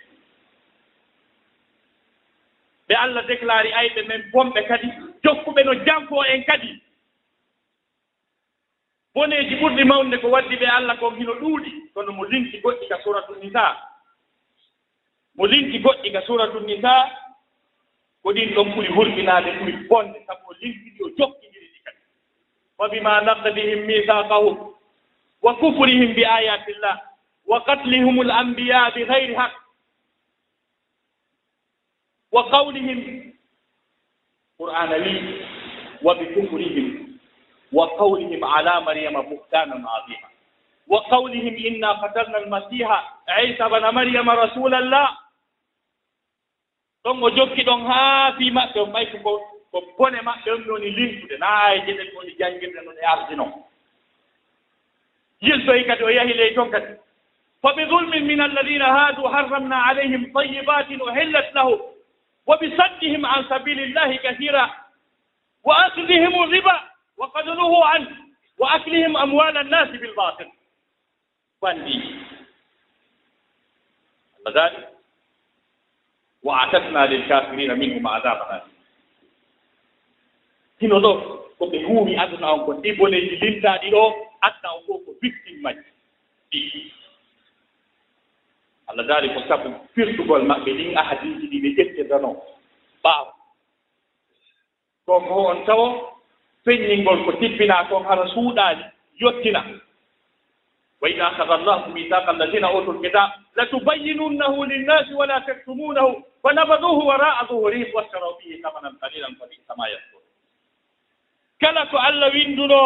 ɓe 2.88 2.94
allah 2.94 3.24
déclari 3.26 3.72
ayɓe 3.72 4.02
men 4.09 4.22
bomɓe 4.33 4.62
kadi 4.68 4.88
jo 5.24 5.31
jokkuɓe 5.42 5.64
no 5.64 5.74
janko 5.85 6.24
en 6.24 6.44
kadi. 6.44 6.81
Boneeji 9.14 9.55
ɓurɗi 9.61 9.85
mawnde 9.85 10.16
ko 10.20 10.28
waddi 10.28 10.57
ɓe 10.57 10.66
allah 10.66 10.98
ko 10.98 11.11
hino 11.11 11.33
ɗuuɗi 11.35 11.70
kono 11.94 12.12
mo 12.12 12.24
linki 12.24 12.61
goɗɗi 12.61 12.88
ka 12.88 12.96
suratu 13.05 13.35
nisa 13.42 13.76
mo 15.37 15.46
linki 15.46 15.78
goɗɗi 15.78 16.12
ka 16.12 16.20
suratu 16.26 16.61
nisa 16.61 17.11
ko 18.22 18.33
ɗin 18.33 18.55
ɗon 18.55 18.72
ɓuri 18.74 18.88
hurminaade 18.94 19.50
ɓuri 19.59 19.72
bonde 19.88 20.18
sabu 20.26 20.46
o 20.50 20.52
linkiɗi 20.61 21.02
o 21.05 21.09
jokkidiri 21.18 21.66
ɗi 21.72 21.81
kadi. 21.85 21.98
Wa 22.78 22.88
bima 22.88 23.20
naqdihim 23.20 23.85
misaqahum 23.87 24.57
wa 25.42 25.55
kufrihim 25.57 26.14
bi 26.14 26.24
ayatillah 26.24 27.00
wa 27.46 27.61
qatlihum 27.64 28.20
al 28.20 28.31
anbiya 28.31 28.90
bi 28.94 29.05
gayri 29.05 29.35
haq 29.35 29.52
wa 32.33 32.48
qawlihim 32.50 33.31
qur'ana 34.62 34.96
li 34.98 35.14
wa 36.03 36.14
bi 36.14 36.27
kufrihim 36.35 37.18
wa 37.75 37.88
qawlihim 37.98 38.42
ala 38.44 38.81
maryama 38.87 39.22
buhtanan 39.27 39.83
adima 39.83 40.29
wa 40.87 41.03
qawlihim 41.11 41.57
inna 41.59 41.98
fatanna 41.98 42.38
almasiha 42.46 42.98
isa 43.51 43.68
bana 43.68 43.92
maryama 43.92 44.35
rasulallah. 44.35 45.18
Ɗon 47.05 47.22
o 47.22 47.31
jokki 47.31 47.62
ɗon 47.66 47.83
haa 47.87 48.33
fii 48.38 48.51
maɓɓe 48.51 48.79
o 48.81 48.87
ɓay 48.87 49.07
ko 49.22 49.40
ko 49.72 49.79
bone 49.98 50.20
maɓɓe 50.22 50.48
on 50.55 50.59
noni 50.66 50.70
woni 50.70 50.90
limɗude 50.90 51.37
naaye 51.38 51.79
jeɗen 51.87 52.09
woni 52.16 52.33
janngirde 52.38 52.79
on 52.88 52.96
e 53.03 53.05
ardino 53.07 53.46
yiltoyi 55.40 55.85
kadi 55.87 56.05
o 56.05 56.09
yahi 56.11 56.35
ley 56.35 56.55
toon 56.55 56.70
kadi. 56.70 56.94
Fa 57.62 57.72
bi 57.75 57.83
zulmin 57.90 58.25
min 58.27 58.40
alladina 58.40 58.87
haadu 58.87 59.22
harramna 59.27 59.83
alayhim 59.90 60.31
tayibatin 60.33 61.01
uhillat 61.03 61.51
lahum 61.55 61.81
wa 62.46 62.57
bisaddihim 62.59 63.24
an 63.24 63.44
sabilillahi 63.48 64.18
kahira 64.18 64.64
وبصدهم 65.62 66.02
عن 66.07 66.24
سبيل 66.24 66.26
الله 66.26 66.26
كثيرا 66.26 66.35
وأخذهم 66.35 66.42
الربا 66.42 66.81
وقد 67.16 67.44
نهوا 67.44 67.85
عنه 67.87 68.11
وأكلهم 68.59 69.16
أموال 69.16 69.57
الناس 69.59 69.88
بالباطل. 69.88 70.48
wa 76.42 76.62
atatna 76.62 77.07
lilkafirina 77.07 77.76
minhum 77.76 78.07
adaban 78.07 78.42
عذابا 78.42 78.66
hino 80.81 80.98
ɗo 81.00 81.12
ko 81.59 81.64
ɓe 81.70 81.78
huumi 81.87 82.16
aduna 82.22 82.46
on 82.52 82.61
ko 82.66 82.72
ɗi 82.83 82.90
boneji 82.98 83.37
limtaɗi 83.42 83.88
ɗo 83.94 84.02
adna 84.46 84.68
on 84.74 84.83
fof 84.87 85.00
ko 85.07 85.11
victime 85.22 85.61
majji 85.62 85.90
ɗi 86.50 86.61
allah 88.92 89.05
daari 89.09 89.28
ko 89.35 89.40
sabu 89.48 89.68
firtugol 89.94 90.42
maɓɓe 90.44 90.70
ɗin 90.76 90.96
ahadiji 90.96 91.46
ɗi 91.50 91.59
ɓe 91.62 91.68
ƴettidanoo 91.76 92.37
ɓaawo. 93.05 93.31
Gonko 95.07 95.35
on 95.50 95.64
tawo 95.66 95.87
feññingol 96.64 97.24
ko 97.24 97.33
tibbinaa 97.40 97.85
kon 97.88 98.05
hara 98.05 98.28
suuɗaani 98.28 98.85
yottina. 99.20 99.61
Wa 101.00 101.09
ida 101.11 101.26
akhada 101.26 101.55
allahu 101.55 101.90
mithaqa 101.92 102.31
alladina 102.31 102.70
utul 102.72 103.00
kitab 103.02 103.31
latubayyinunnahu 103.57 104.64
linnasi 104.64 105.14
wala 105.14 105.40
taktumunahu 105.40 106.22
fa 106.42 106.52
nabaduhu 106.52 107.07
wara'a 107.07 107.46
zuhrihim 107.48 107.90
wastarau 107.94 108.38
bihi 108.40 108.62
thamanan 108.62 108.96
qalilan 109.00 109.35
fa 109.37 109.44
bisa 109.50 109.72
ma 109.76 109.88
yaskur 109.92 110.22
kala 111.61 111.87
ko 111.92 111.96
allah 111.98 112.31
winnduɗo 112.33 112.83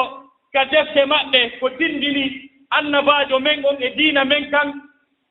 ka 0.53 0.65
defte 0.67 1.05
maɓɓe 1.07 1.59
ko 1.61 1.69
dindini 1.79 2.51
annabaajo 2.71 3.39
men 3.41 3.65
on 3.65 3.77
e 3.83 3.91
diina 3.97 4.25
men 4.25 4.51
kan 4.51 4.73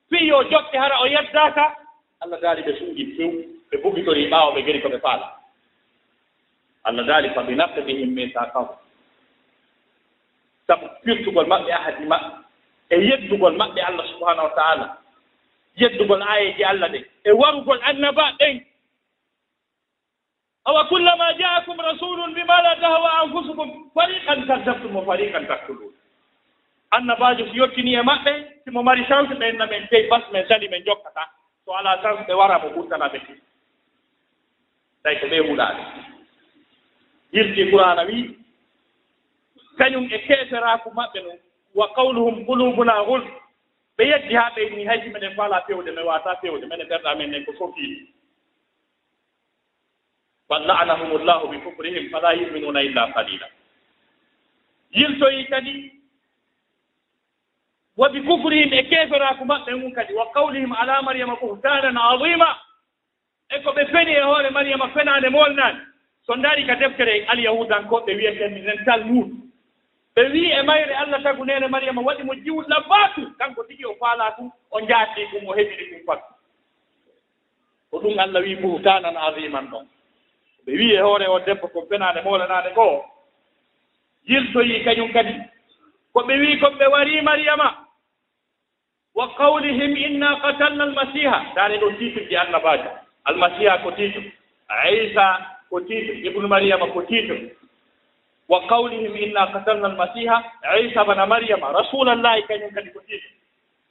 fii 0.10 0.28
yo 0.28 0.44
joɓɓe 0.52 0.78
hara 0.78 1.00
o 1.02 1.06
yeddaaka 1.08 1.76
allah 2.22 2.40
daali 2.42 2.62
ɓe 2.62 2.74
suuɗi 2.80 3.04
few 3.16 3.56
ɓe 3.72 3.82
bugitori 3.84 4.28
ɓaawo 4.32 4.52
ɓe 4.56 4.62
geri 4.66 4.82
ko 4.82 4.90
ɓe 4.90 5.00
faala. 5.00 5.28
Allah 6.84 7.06
daali 7.06 7.30
fa 7.34 7.42
bi 7.44 7.56
nafta 7.56 7.82
bihim 7.82 8.14
misaqahu 8.16 8.66
e 8.70 8.78
sabu 10.68 10.86
pirtugol 11.04 11.48
maɓɓe 11.48 11.70
e 11.70 11.74
ahadi 11.74 12.06
maɓɓe 12.06 12.30
e 12.90 12.96
yeddugol 13.08 13.56
maɓɓe 13.58 13.80
allah 13.82 14.06
subahanahu 14.12 14.48
wa 14.48 14.56
taala. 14.56 14.98
Yeddugol 15.76 16.22
ayeji 16.22 16.64
allah 16.64 16.90
ɗe 16.90 17.00
e 17.24 17.32
warugol 17.32 17.80
annaba 17.84 18.32
ɗen. 18.40 18.66
Awa 20.66 20.86
kullama 20.88 21.34
jaakum 21.40 21.78
rasulun 21.80 22.34
bima 22.34 22.62
la 22.62 22.76
tahwa 22.76 23.10
anfusukum 23.22 23.90
fariqan 23.94 24.46
kaddabtum 24.48 24.94
wa 24.96 25.06
fariqan 25.06 25.48
taktulun 25.48 25.94
annabajo 26.98 27.46
so 27.48 27.54
yettini 27.54 27.94
e 27.96 28.02
maɓɓe 28.02 28.32
simo 28.64 28.84
mari 28.84 29.06
chance 29.08 29.34
ɓen 29.36 29.58
na 29.58 29.66
men 29.66 29.88
tey 29.88 30.08
bas 30.10 30.24
men 30.32 30.48
sali 30.48 30.68
men 30.70 30.84
jokkata. 30.86 31.24
So 31.66 31.72
alaa 31.78 32.02
chance 32.02 32.24
ɓe 32.28 32.34
wara 32.34 32.60
mo 32.60 32.70
ɓurtana 32.70 33.08
ɓe. 33.14 33.20
Tawi 35.04 35.20
ko 35.20 35.28
ɓe 35.28 35.38
huɗaɓe 35.48 35.82
yirti 37.36 37.70
qurana 37.72 38.04
wii 38.10 38.38
kañum 39.78 40.08
e 40.12 40.18
keeferaaku 40.28 40.90
maɓɓe 40.96 41.20
no 41.24 41.32
wa 41.76 41.88
qawluhum 41.96 42.46
qulubuna 42.46 43.04
gul 43.06 43.24
ɓe 43.98 44.04
yeddi 44.08 44.34
haa 44.36 44.54
ɓeyni 44.56 44.86
haysi 44.88 45.10
minen 45.10 45.36
faala 45.36 45.62
pewde 45.68 45.92
men 45.92 46.06
waata 46.06 46.36
pewde 46.42 46.66
minen 46.66 46.88
ɓerɗa 46.88 47.18
men 47.18 47.32
nen 47.32 47.46
ko 47.46 47.54
sofiini 47.58 48.08
bal 50.50 50.64
la'anahum 50.68 51.26
llahu 51.26 51.48
bi 51.52 51.58
kufrihim 51.60 52.10
fala 52.12 52.34
yuminuna 52.34 52.82
illa 52.84 53.12
qalila. 53.14 53.48
Yiltoyi 54.92 55.46
kadi 55.50 55.92
wa 57.98 58.10
bi 58.10 58.22
kufrihim 58.22 58.74
e 58.74 58.84
keeferaaku 58.84 59.44
maɓɓe 59.46 59.76
mum 59.80 59.92
kadi. 59.94 60.14
Wa 60.14 60.26
qawlihim 60.34 60.72
ala 60.74 61.02
mariyama 61.02 61.36
buhtanan 61.36 61.98
adima 61.98 62.58
e 63.50 63.60
ko 63.64 63.72
ɓe 63.72 63.86
feni 63.92 64.12
e 64.12 64.22
hoore 64.22 64.50
mariyama 64.50 64.90
fenaande 64.90 65.30
molnaande 65.30 65.82
so 66.26 66.36
ndaari 66.36 66.66
ka 66.66 66.76
deftere 66.76 67.26
alyahudankoɓe 67.28 68.16
wiyetenni 68.16 68.62
nen 68.62 68.86
talmud 68.86 69.30
ɓe 70.16 70.22
wii 70.32 70.52
e 70.52 70.62
mayre 70.64 70.96
allah 70.96 71.24
tagu 71.24 71.46
nene 71.46 71.68
mariyama 71.68 72.02
waɗi 72.02 72.24
mo 72.24 72.36
jiwul 72.36 72.66
baatu 72.90 73.32
kanko 73.38 73.64
tigi 73.64 73.86
o 73.86 73.96
faalaa 74.00 74.32
tum 74.32 74.52
o 74.72 74.80
njaatni 74.82 75.26
ɗum 75.32 75.48
o 75.48 75.54
heɓiri 75.54 75.86
ɗum 75.92 76.06
pat. 76.06 76.22
Ko 77.92 78.00
ɗum 78.00 78.20
allah 78.20 78.42
wii 78.44 78.56
buhtanan 78.56 79.16
adiman 79.18 79.68
ɗon. 79.72 79.86
Ɓe 80.66 80.72
wii 80.78 80.94
e 80.96 81.00
hoore 81.02 81.28
o 81.28 81.40
debbo 81.40 81.68
ko 81.68 81.86
fenaande 81.90 82.22
molanaande 82.24 82.74
ko 82.74 83.06
yiltoyii 84.28 84.84
kañum 84.84 85.14
kadi. 85.14 85.34
Ko 86.14 86.20
ɓe 86.24 86.34
wii 86.40 86.60
kon 86.60 86.76
ɓe 86.78 86.86
warii 86.92 87.22
mariyama 87.22 87.85
wa 89.16 89.28
qawlihim 89.38 89.96
inna 89.98 90.36
qatalna 90.42 90.84
almasiha. 90.84 91.46
Taane 91.56 91.78
ɗo 91.80 91.90
titre 92.00 92.38
annabajo 92.38 92.90
almasiha 93.26 93.78
ko 93.84 93.92
titre 93.92 94.32
isa 95.04 95.26
ko 95.70 95.80
titre 95.82 96.16
ibnu 96.28 96.48
maryama 96.48 96.88
ko 96.94 97.02
titre 97.02 97.56
wa 98.50 98.60
qawlihim 98.68 99.16
inna 99.16 99.48
qatalna 99.54 99.88
almasiha. 99.88 100.44
Isa 100.84 101.04
bana 101.06 101.26
maryama 101.26 101.72
rasulallahi 101.72 102.44
kañum 102.48 102.72
kadi 102.76 102.90
ko 102.92 103.00
titre 103.08 103.30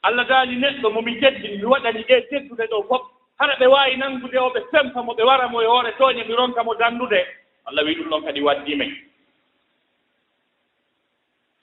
allah 0.03 0.25
daali 0.29 0.57
neɗɗo 0.57 0.91
momi 0.93 1.21
jeddini 1.21 1.57
mi 1.59 1.65
waɗani 1.65 2.05
ɗe 2.09 2.21
teddude 2.31 2.67
ɗo 2.71 2.83
fof. 2.89 3.03
Hara 3.39 3.57
ɓe 3.59 3.67
waawi 3.67 3.97
nanngude 3.97 4.39
o 4.39 4.51
ɓe 4.51 4.61
sempa 4.71 5.03
mo 5.03 5.13
ɓe 5.15 5.23
wara 5.25 5.49
mo 5.49 5.61
e 5.63 5.67
hoore 5.67 5.93
tooñe 5.99 6.25
mi 6.29 6.35
ronka 6.35 6.63
mo 6.65 6.75
danndude. 6.75 7.25
Allah 7.67 7.85
wii 7.85 7.95
ɗum 7.97 8.09
ɗon 8.11 8.25
kadi 8.25 8.41
waddimen 8.43 8.93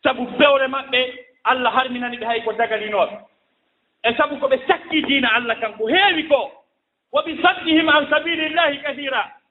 sabu 0.04 0.26
bewre 0.38 0.67
maɓɓe 0.67 1.00
allah 1.43 1.71
harminani 1.74 2.17
ɓe 2.17 2.26
hay 2.26 2.41
ko 2.43 2.52
daganinoɓe 2.54 3.17
e 4.04 4.14
sabu 4.18 4.40
ko 4.40 4.48
ɓe 4.48 4.58
cakkii 4.68 5.02
diina 5.02 5.30
allah 5.36 5.60
kan 5.60 5.74
ko 5.78 5.88
heewi 5.88 6.28
ko. 6.28 6.52
Wo 7.12 7.22
ɓe 7.22 7.42
saddihim 7.42 7.90
an 7.90 8.08
sabilillahi 8.10 8.82
kahira 8.84 9.42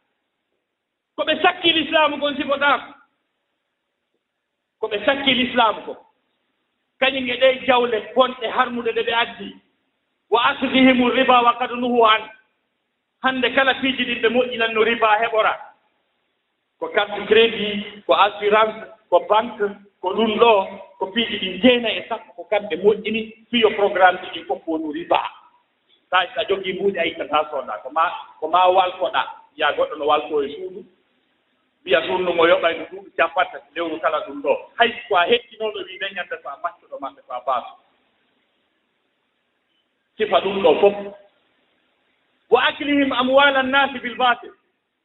ko 1.16 1.24
ɓe 1.26 1.34
cakki 1.42 1.72
l'islamu 1.72 2.18
kon 2.20 2.36
sifotaako. 2.36 2.92
Ko 4.80 4.88
ɓe 4.88 5.04
cakki 5.04 5.34
l'islamu 5.34 5.80
ko. 5.86 5.96
Kañum 7.00 7.28
e 7.28 7.36
ɗe 7.40 7.66
jawle 7.66 7.98
bonɗe 8.14 8.46
harmude 8.48 8.92
ɗe 8.92 9.02
ɓe 9.02 9.12
addi. 9.14 9.56
Wa 10.30 10.40
asdihimu 10.48 11.10
riba 11.10 11.42
wa 11.42 11.58
kad 11.58 11.70
nuhu 11.72 12.04
an. 12.04 12.22
Hannde 13.22 13.54
kala 13.54 13.74
piiji 13.74 14.04
ɗin 14.04 14.22
ɓe 14.22 14.28
moƴƴinan 14.28 14.72
no 14.74 14.82
riba 14.84 15.18
heɓora. 15.20 15.52
Ko 16.78 16.88
carte 16.88 17.26
crédit 17.26 18.04
ko 18.06 18.14
assurance 18.14 18.86
ko 19.10 19.20
banque. 19.28 19.76
ko 20.00 20.08
ɗum 20.16 20.38
ɗo 20.38 20.52
ko 20.98 21.06
piiji 21.12 21.36
ɗi 21.38 21.60
jeena 21.62 21.88
e 21.92 22.06
sappo 22.08 22.32
ko 22.36 22.42
kamɓe 22.50 22.76
moƴƴini 22.82 23.20
fiyo 23.50 23.70
programme 23.76 24.18
ji 24.22 24.28
ɗin 24.40 24.46
fof 24.46 24.62
wonu 24.66 24.92
riba. 24.92 25.20
Sa 26.10 26.26
sa 26.34 26.44
jogii 26.48 26.72
mbuuɗi 26.72 26.98
a 26.98 27.04
yittata 27.04 27.48
sooda 27.50 27.78
ko 27.82 27.90
ma 27.90 28.04
ko 28.40 28.48
ma 28.48 28.66
walkoɗa 28.68 29.22
ya 29.56 29.72
goɗɗo 29.76 29.96
no 29.98 30.06
walko 30.06 30.42
e 30.42 30.48
suudu. 30.56 30.84
Mbiya 31.82 32.02
suudu 32.06 32.32
ngo 32.34 32.46
yoɓay 32.48 32.78
no 32.78 32.84
duuɓi 32.90 33.10
cappatta 33.16 33.58
lewru 33.74 34.00
kala 34.00 34.18
ɗum 34.26 34.42
ɗo. 34.42 34.52
Hay 34.78 34.90
ko 35.08 35.16
a 35.16 35.24
hettinooɗo 35.26 35.78
wii 35.86 35.98
leñande 36.00 36.36
ko 36.42 36.48
a 36.48 36.56
maccuɗo 36.62 36.96
maɓɓe 37.00 37.20
ko 37.26 37.32
a 37.34 37.40
baaso 37.46 37.74
sifa 40.16 40.40
ɗum 40.40 40.62
ɗo 40.62 40.80
fof. 40.80 40.94
Wa 42.50 42.60
aclihim 42.68 43.12
amwala 43.12 43.60
annasi 43.60 43.98
bil 44.00 44.16
batil 44.16 44.52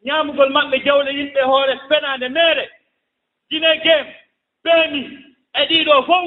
ñaamugol 0.06 0.50
maɓɓe 0.50 0.84
jawle 0.86 1.12
yimɓe 1.14 1.42
hoore 1.44 1.80
fenaande 1.90 2.30
meere. 2.30 2.70
Jine 3.52 3.78
game 3.84 4.25
ɓeemi 4.66 5.02
e 5.60 5.62
ɗiɗo 5.70 5.96
fof 6.08 6.26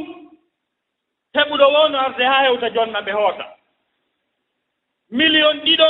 heɓuɗo 1.37 1.67
wowno 1.75 1.99
arde 1.99 2.25
haa 2.31 2.43
hewta 2.45 2.69
jonna 2.75 3.01
ɓe 3.07 3.13
hoota. 3.13 3.45
Million 5.11 5.57
ɗiɗo 5.65 5.89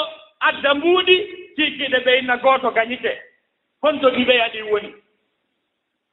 adda 0.49 0.75
mbuuɗi 0.75 1.17
tiggiɗe 1.57 1.99
ɓeyna 2.07 2.35
gooto 2.43 2.71
gañite. 2.77 3.13
Honto 3.83 4.09
ɗi 4.11 4.23
ɓeya 4.29 4.47
ɗi 4.53 4.61
woni. 4.71 4.91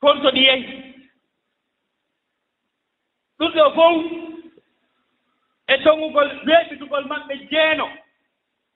Honto 0.01 0.29
ɗi 0.35 0.41
yehi. 0.47 0.65
Ɗum 3.39 3.51
ɗo 3.55 3.65
fof 3.75 3.95
e 5.67 5.77
toŋugol 5.83 6.29
weɓitugol 6.47 7.05
maɓɓe 7.09 7.33
jeeno 7.51 7.87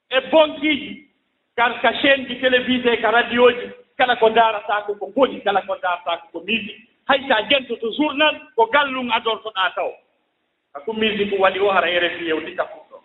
e 0.09 0.19
bonkiiji 0.31 0.91
kar 1.55 1.81
ka 1.81 1.91
chaine 2.01 2.25
ji 2.27 2.35
télévisé 2.41 2.97
ka 3.01 3.11
radio 3.11 3.51
ji 3.51 3.67
kala 3.97 4.15
ko 4.15 4.29
ndaarataako 4.29 4.95
ko 4.99 5.05
boni 5.15 5.41
kala 5.41 5.61
ko 5.61 5.75
ndaarataako 5.75 6.27
ko 6.31 6.39
musique 6.39 6.88
hay 7.09 7.19
so 7.27 7.33
a 7.33 7.41
jentoto 7.49 7.89
journal 7.97 8.35
ko 8.55 8.65
gallum 8.69 9.09
adortoɗaa 9.11 9.73
taw. 9.75 9.91
Ako 10.77 10.93
mildi 10.93 11.25
ɗum 11.25 11.39
waɗi 11.41 11.59
o 11.59 11.71
hara 11.71 11.87
rfi 11.99 12.25
yewdi 12.29 12.55
ka 12.55 12.63
fuɗɗo. 12.69 12.97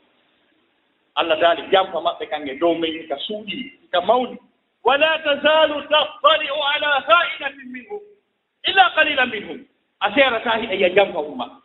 Allah 1.16 1.38
daali 1.40 1.62
jamfa 1.72 1.98
maɓɓe 2.00 2.26
kange 2.30 2.54
dow 2.60 2.74
men 2.74 3.08
ka 3.08 3.16
suuɗi 3.26 3.72
ka 3.90 4.00
mawni. 4.00 4.36
Wala 4.84 5.18
tazalu 5.24 5.82
taftaliu 5.88 6.54
ala 6.74 7.00
hainatin 7.08 7.68
minhum 7.72 8.00
illa 8.68 8.90
qalila 8.94 9.26
minhum. 9.26 9.64
A 10.00 10.12
seerata 10.12 10.60
hiɗa 10.60 10.74
yiya 10.74 10.90
jamfa 10.94 11.18
umma 11.20 11.64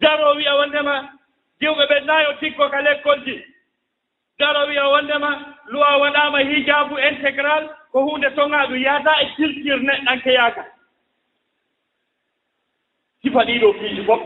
daro 0.00 0.34
wiya 0.36 0.54
wondema 0.54 1.12
diwɓe 1.60 1.84
ɓe 1.90 2.00
nayo 2.06 2.32
tiggo 2.40 2.68
ka 2.70 2.80
lekkolji 2.80 3.44
daro 4.40 4.66
wiya 4.68 4.88
wondema 4.88 5.30
luwa 5.66 5.96
waɗama 5.96 6.38
hijabu 6.40 6.98
intégral 6.98 7.64
ko 7.92 8.00
hunde 8.00 8.30
tonga 8.34 8.66
ɗum 8.66 8.82
yaada 8.82 9.12
e 9.22 9.26
culture 9.36 9.80
neɗɗanke 9.80 10.32
yaaka 10.32 10.62
sifa 13.22 13.44
ɗiɗo 13.44 13.72
fiiji 13.78 14.02
fof 14.04 14.22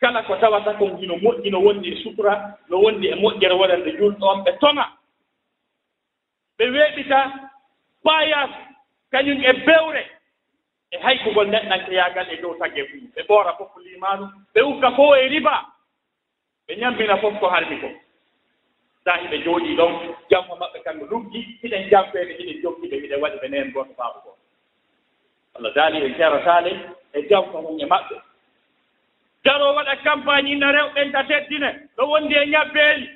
kala 0.00 0.22
ko 0.22 0.36
tawata 0.36 0.74
kon 0.78 0.96
hino 0.98 1.14
moƴƴi 1.16 1.50
no 1.50 1.60
wondi 1.60 1.88
e 1.92 2.02
sutura 2.02 2.58
no 2.68 2.78
wondi 2.80 3.06
e 3.08 3.14
moƴƴere 3.14 3.54
waɗande 3.54 3.90
julɗon 3.98 4.42
ɓe 4.44 4.52
toŋa 4.60 4.84
ɓe 6.58 6.64
weeɓita 6.70 7.18
payas 8.04 8.50
kañum 9.12 9.40
e 9.44 9.52
bewre 9.52 10.18
e 10.90 10.96
haykugol 10.98 11.48
neɗɗanke 11.48 11.92
yaagal 11.94 12.30
e 12.32 12.36
dow 12.42 12.54
tagge 12.58 12.84
fuu. 12.88 13.00
Ɓe 13.14 13.22
ɓoora 13.28 13.52
fof 13.58 13.72
ko 13.72 13.80
limanu 13.80 14.26
ɓe 14.54 14.60
ukka 14.62 14.90
fof 14.96 15.16
e 15.16 15.28
riba. 15.28 15.66
Ɓe 16.66 16.76
ñambina 16.80 17.16
fof 17.20 17.38
ko 17.40 17.46
harmi 17.48 17.80
ko. 17.80 17.88
so 19.08 19.14
eɓe 19.24 19.36
jooɗii 19.44 19.76
ɗon 19.76 19.92
jamma 20.30 20.54
maɓɓe 20.60 20.78
kamɓe 20.84 21.04
luggi 21.10 21.40
hiɗen 21.62 21.88
jamfeede 21.90 22.32
hiɗen 22.38 22.60
jokkiɓe 22.62 22.96
hiɗen 23.02 23.20
waɗi 23.22 23.36
ɓe 23.42 23.48
neen 23.48 23.70
gooto 23.72 23.94
faabo 23.96 24.18
gooto 24.24 24.38
allah 25.56 25.72
daali 25.74 26.04
en 26.04 26.14
kerataale 26.14 26.72
e 27.14 27.22
jamfa 27.28 27.58
hon 27.58 27.80
e 27.80 27.86
maɓɓe. 27.86 28.16
Daroo 29.44 29.74
waɗa 29.76 29.96
campagne 30.04 30.50
inna 30.52 30.72
rewɓen 30.72 31.12
ta 31.12 31.22
teddine 31.24 31.88
ɗo 31.96 32.02
wondi 32.10 32.34
e 32.34 32.46
ñabbeeli. 32.46 33.08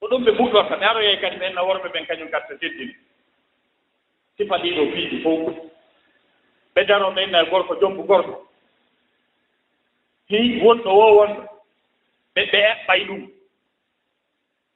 Ko 0.00 0.06
ɗum 0.08 0.24
ɓe 0.24 0.30
ɓuddorta 0.38 0.76
ɓe 0.76 0.84
aroyey 0.86 1.20
kadi 1.20 1.36
ɓen 1.36 1.54
no 1.54 1.66
worɓe 1.66 1.88
ɓen 1.92 2.06
kañum 2.06 2.30
kadi 2.30 2.46
to 2.48 2.58
teddine 2.58 2.94
sifa 4.36 4.56
ɗiɗo 4.58 4.92
fiiji 4.92 5.22
fof. 5.22 5.54
Ɓe 6.74 6.84
daroo 6.86 7.10
ɓe 7.10 7.22
inna 7.24 7.42
e 7.42 7.50
gorko 7.50 7.74
jombu 7.80 8.02
gorko. 8.06 8.46
Hi 10.28 10.60
wonɗo 10.62 10.90
wo 10.94 11.16
wonɗo 11.18 11.42
ɓe 12.34 12.42
ɓe 12.52 12.58
eɓɓay 12.72 13.04
ɗum. 13.06 13.39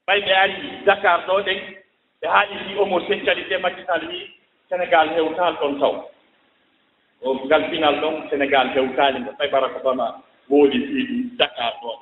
ɓay 0.06 0.20
ɓe 0.20 0.32
ari 0.32 0.56
dakar 0.86 1.26
ɗo 1.26 1.42
ɗen 1.46 1.58
ɓe 2.20 2.26
haaɗi 2.28 2.54
haaɗiti 2.54 2.74
homosexualité 2.78 3.58
majjital 3.58 4.02
wi 4.08 4.30
sénégal 4.68 5.08
hewtaal 5.14 5.54
ɗon 5.60 5.78
taw. 5.80 5.94
O 7.22 7.34
ngal 7.46 7.64
final 7.70 8.00
ɗon 8.00 8.28
sénégal 8.30 8.68
hewtaali 8.74 9.18
ngo 9.20 9.32
ɓay 9.38 9.48
baraka 9.50 9.78
bama 9.84 10.06
woodi 10.50 10.78
fiiɗi 10.86 11.36
dakar 11.38 11.72
ɗon 11.82 11.98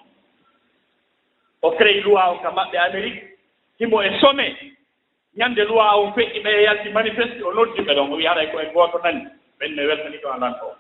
o 1.63 1.71
créé 1.71 2.01
loi 2.01 2.29
o 2.31 2.39
ka 2.43 2.51
maɓɓe 2.51 2.77
amérique 2.79 3.23
himo 3.79 4.03
e 4.03 4.19
sommet. 4.21 4.57
Ñannde 5.37 5.65
loi 5.65 5.95
o 6.01 6.13
feƴƴi 6.15 6.41
ɓe 6.43 6.63
yalti 6.63 6.89
manifeste 6.91 7.43
o 7.45 7.53
noddi 7.55 7.83
ɓe 7.83 7.95
ɗon. 7.95 8.13
O 8.13 8.17
wi 8.17 8.27
haray 8.27 8.51
koye 8.51 8.71
gooto 8.75 8.99
nani. 9.05 9.27
Ɓen 9.61 9.75
ne 9.77 9.87
weltani 9.87 10.19
ɗo 10.19 10.29
alan 10.33 10.55
o 10.63 10.75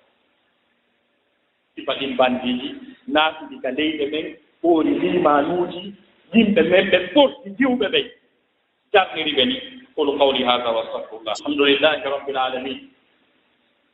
sifa 1.74 1.94
ɗin 1.94 2.16
bandiiji 2.16 2.74
naatuɗi 3.06 3.60
ka 3.62 3.70
leyɗe 3.70 4.06
men 4.10 4.36
ɓoori 4.62 4.90
limanuuji 5.00 5.94
yimɓe 6.34 6.62
men 6.62 6.90
ɓe 6.90 6.98
ɓurti 7.14 7.48
diwɓe 7.58 7.86
ɓey 7.92 8.06
jarniri 8.92 9.32
ɓe 9.36 9.44
ni. 9.44 9.56
Qul 9.94 10.18
qawli 10.18 10.44
hada 10.44 10.70
wa 10.72 10.82
astahfirullah 10.84 11.34
alhamdulillahi 11.38 12.02
rabbil 12.04 12.36
alamin. 12.38 12.78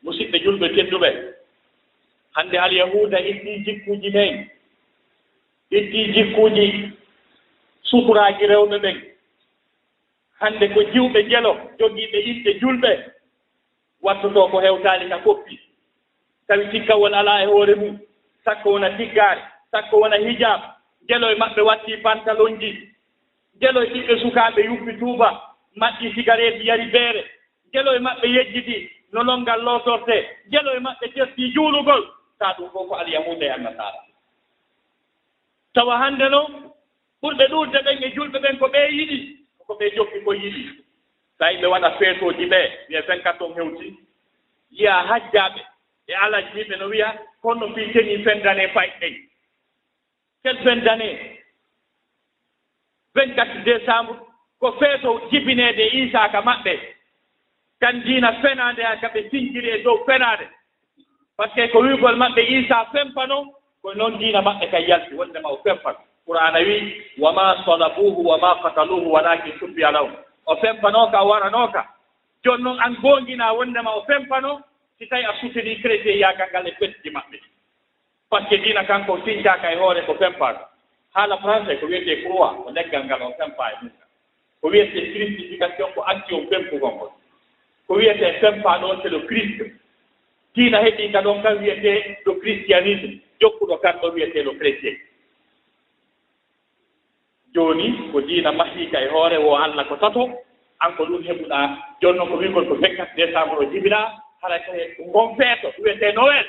Musidɓe 0.02 0.38
julɓe 0.44 0.68
tedduɓe. 0.74 1.10
Hannde 2.36 2.56
alyahuda 2.58 3.18
itti 3.20 3.64
jikkuuji 3.64 4.10
men. 4.10 4.48
Itti 5.70 6.12
jikkuuji 6.14 6.90
sukuraaji 7.82 8.46
rewɓe 8.46 8.78
ɓen 8.78 8.96
hannde 10.40 10.68
ko 10.74 10.80
jiwɓe 10.92 11.22
jelo 11.30 11.52
jogiiɓe 11.78 12.18
inɗe 12.30 12.50
julɓe 12.60 12.90
wattotoo 14.02 14.48
ko 14.50 14.58
hewtaani 14.60 15.08
ka 15.08 15.18
koppi. 15.18 15.58
Tawi 16.46 16.64
sikkawol 16.70 17.14
alaa 17.14 17.42
e 17.42 17.46
hoore 17.46 17.74
mum. 17.74 17.98
Sakko 18.44 18.70
wona 18.72 18.90
tiggaare 18.96 19.42
sakko 19.72 19.96
wona 20.00 20.16
hijab 20.16 20.77
geloye 21.08 21.34
maɓɓe 21.36 21.60
wattii 21.62 21.96
pantalon 22.02 22.58
ji 22.60 22.70
geloye 23.60 23.88
ɗiɓɓe 23.92 24.20
sukaaɓe 24.22 24.60
yuppi 24.64 24.98
tuuba 24.98 25.28
maɗɗi 25.76 26.12
sigareeji 26.14 26.66
yari 26.66 26.86
beere. 26.92 27.24
Geloye 27.72 27.98
maɓɓe 27.98 28.26
yejjiti 28.34 28.90
no 29.12 29.22
longal 29.22 29.60
lootortee 29.62 30.22
geloye 30.50 30.80
maɓɓe 30.80 31.06
testi 31.14 31.52
juulugol. 31.54 32.02
Taa 32.38 32.54
ɗum 32.58 32.70
fof 32.72 32.88
ko 32.88 32.94
alyahuda 32.94 33.46
e 33.46 33.50
annasaara 33.50 34.00
tawa 35.74 35.98
hannde 35.98 36.28
noon 36.30 36.72
ɓurɓe 37.22 37.44
ɗuurde 37.50 37.78
ɓen 37.84 38.02
e 38.02 38.08
julɓe 38.14 38.38
ɓen 38.38 38.58
ko 38.58 38.66
ɓee 38.68 38.88
yiɗi 38.90 39.18
ko 39.66 39.74
ɓe 39.74 39.94
jokki 39.96 40.20
ko 40.24 40.32
yiɗi. 40.34 40.62
Tawi 41.38 41.56
ɓe 41.56 41.66
waɗa 41.66 41.90
feetooji 41.98 42.46
ɓee 42.46 42.68
wiye 42.88 43.02
fenkaton 43.02 43.54
hewti. 43.54 43.94
Yiya 44.70 44.94
hajjaaɓe 45.08 45.60
e 46.08 46.14
alajjiiɓe 46.14 46.76
no 46.78 46.86
wiya 46.88 47.14
kono 47.42 47.74
fii 47.74 47.92
teni 47.92 48.24
fendane 48.24 48.68
fayɗen 48.74 49.27
tel 50.48 50.56
20 50.64 50.84
d'année 50.84 51.40
24 53.14 53.64
décembre 53.64 54.16
ko 54.60 54.72
feeto 54.80 55.28
jibineede 55.30 55.84
isaaka 55.92 56.40
maɓɓe. 56.40 56.74
Kan 57.80 58.00
diina 58.04 58.32
fenaande 58.42 58.82
ha 58.82 58.96
ka 58.96 59.08
ɓe 59.08 59.28
sinkiri 59.30 59.68
e 59.70 59.82
dow 59.82 60.04
fenaade 60.06 60.46
par 61.36 61.48
ce 61.50 61.54
que 61.66 61.72
ko 61.72 61.80
wiigol 61.80 62.16
maɓɓe 62.16 62.42
isa 62.42 62.84
fempa 62.92 62.92
fempano 62.98 63.54
ko 63.82 63.94
noon 63.94 64.18
diina 64.18 64.40
maɓɓe 64.40 64.70
kan 64.70 64.80
yalti 64.88 65.14
wondema 65.14 65.48
o 65.48 65.60
fempan 65.64 65.96
qur'ana 66.26 66.58
wi 66.60 67.02
wa 67.18 67.32
ma 67.32 67.64
salabuhu 67.64 68.22
wa 68.24 68.38
ma 68.38 68.62
kataluhu 68.62 69.10
walakin 69.12 69.58
subbiya 69.58 69.90
lahum. 69.92 70.12
O 70.46 70.56
fempanoka 70.56 71.22
waranooka 71.24 71.84
jooni 72.44 72.62
noon 72.62 72.80
an 72.80 72.94
goongina 73.02 73.52
wondema 73.52 73.90
o 73.96 74.04
fempano 74.04 74.60
si 74.98 75.06
tawi 75.06 75.24
a 75.24 75.32
sutini 75.40 75.80
chrétien 75.82 76.18
yaagal 76.18 76.48
ngal 76.50 76.66
e 76.68 76.72
beddi 76.80 77.10
maɓɓe. 77.10 77.38
par 78.30 78.42
ce 78.44 78.56
que 78.56 78.62
diina 78.62 78.84
kanko 78.84 79.16
fincaka 79.24 79.72
e 79.72 79.76
hoore 79.76 80.02
ko 80.06 80.14
pempaaɗo 80.14 80.60
haala 81.14 81.36
français 81.38 81.78
ko 81.80 81.86
wiyetee 81.86 82.22
croix 82.24 82.54
ko 82.64 82.70
leggal 82.70 83.04
ngal 83.04 83.22
o 83.22 83.30
pempaa 83.38 83.70
e 83.72 83.76
ɗum 83.80 83.90
ko 84.60 84.68
wiyetee 84.68 85.12
christification 85.14 85.92
ko 85.94 86.00
action 86.02 86.46
pempugol 86.50 86.92
ngol 86.94 87.12
ko 87.86 87.94
wiyetee 87.94 88.40
pempaa 88.40 88.78
ɗon 88.78 89.00
c'est 89.02 89.10
le 89.10 89.20
christ. 89.26 89.62
Diina 90.54 90.78
heɓii 90.82 91.12
ka 91.12 91.20
ɗon 91.22 91.42
kan 91.42 91.56
wiyetee 91.58 92.16
le 92.26 92.32
christianisme. 92.40 93.20
Jokkuɗo 93.40 93.76
kan 93.82 93.96
ɗo 94.02 94.08
wiyetee 94.14 94.42
le 94.42 94.52
chrétien. 94.58 94.96
Jooni 97.54 98.10
ko 98.12 98.20
diina 98.20 98.52
mahiika 98.52 99.00
e 99.00 99.08
hoore 99.08 99.38
wo 99.38 99.54
allah 99.56 99.86
ko 99.88 99.96
tato 99.96 100.22
an 100.80 100.92
ko 100.96 101.04
ɗum 101.06 101.22
heɓuɗaa 101.28 101.66
jooni 102.02 102.18
noon 102.18 102.28
ko 102.30 102.36
wingol 102.36 102.66
ko 102.68 102.74
vingt 102.74 102.96
quatre 102.96 103.14
décembre 103.16 103.58
o 103.58 103.70
jibinaa 103.72 104.12
hara 104.42 104.58
ko 104.66 104.72
ngon 105.06 105.36
feeto 105.36 105.68
wiyetee 105.82 106.12
noël. 106.12 106.46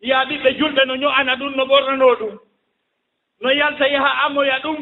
yiya 0.00 0.24
ɓiɓɓe 0.28 0.50
julɓe 0.58 0.82
no 0.86 0.94
ño'ana 0.96 1.36
ɗum 1.36 1.52
no 1.56 1.64
ɓornanoo 1.66 2.14
ɗum. 2.20 2.38
No 3.40 3.50
yalta 3.50 3.86
yaha 3.88 4.10
amoya 4.26 4.58
ɗum. 4.62 4.78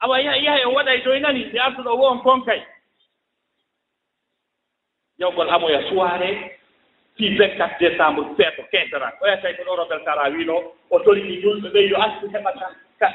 Awa 0.00 0.20
yaha 0.20 0.36
yaha 0.36 0.58
en 0.62 0.74
waɗa 0.74 0.94
e 0.94 1.00
doynani 1.04 1.40
e 1.42 1.44
nde 1.48 1.58
artuɗo 1.58 1.96
wo 1.98 2.06
on 2.10 2.18
konkay 2.22 2.62
yawgol 5.20 5.50
amoya 5.50 5.82
soirée 5.88 6.56
si 7.16 7.28
24 7.36 7.78
décembre 7.78 8.24
feeto 8.36 8.62
keesoran 8.72 9.12
o 9.20 9.26
yetta 9.28 9.52
ko 9.54 9.62
ɗo 9.64 9.76
robel 9.76 10.00
sara 10.04 10.30
wino 10.32 10.56
o 10.90 10.98
tolini 11.00 11.40
julɓe 11.42 11.68
ɓe 11.74 11.80
yo 11.90 11.96
artu 12.00 12.26
heɓata 12.32 12.66
ka 12.98 13.08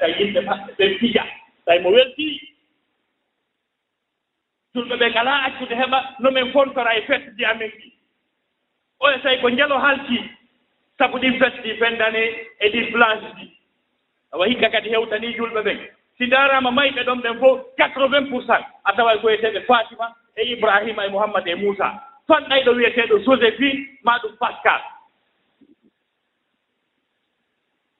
ka 0.00 0.06
yimɓe 0.08 0.40
maɓɓe 0.40 0.72
ɓe 0.78 0.98
pija 1.00 1.24
tawi 1.64 1.78
mo 1.80 1.90
weltii 1.90 2.40
julɓe 4.74 4.96
ɓe 5.00 5.10
ngalaa 5.10 5.42
accude 5.46 5.74
heɓa 5.74 5.98
no 6.20 6.30
nomin 6.30 6.52
fontora 6.52 6.96
e 6.96 7.02
fettude 7.06 7.44
amen 7.46 7.70
ɗi 7.70 7.91
oya 9.02 9.18
tawi 9.18 9.38
ko 9.40 9.48
njalo 9.50 9.78
haltii 9.78 10.30
sabu 10.98 11.18
ɗin 11.18 11.38
fes 11.38 11.54
ɗi 11.62 11.74
fendane 11.78 12.22
e 12.58 12.68
ɗin 12.72 12.92
place 12.92 13.26
ɗi. 13.36 13.46
Awa 14.32 14.46
hikka 14.46 14.70
kadi 14.70 14.88
hewtani 14.90 15.34
julɓe 15.36 15.62
ɓen. 15.62 15.78
Si 16.18 16.26
darama 16.26 16.70
mayɓe 16.70 17.02
ɗon 17.04 17.20
ɓen 17.22 17.38
fof 17.40 17.60
quatre 17.76 18.08
vingt 18.08 18.30
pour 18.30 18.42
cent. 18.46 18.64
A 18.84 18.92
taway 18.92 19.18
koyeteɓe 19.20 19.60
fatima 19.66 20.14
e 20.36 20.42
ibrahima 20.52 21.06
e 21.06 21.08
mouhammad 21.10 21.48
e 21.48 21.54
moussa. 21.54 21.88
Fanɗayɗo 22.28 22.70
wiyeteɗo 22.76 23.18
joséphine 23.24 23.86
ma 24.04 24.18
ɗum 24.22 24.36
pascal. 24.38 24.80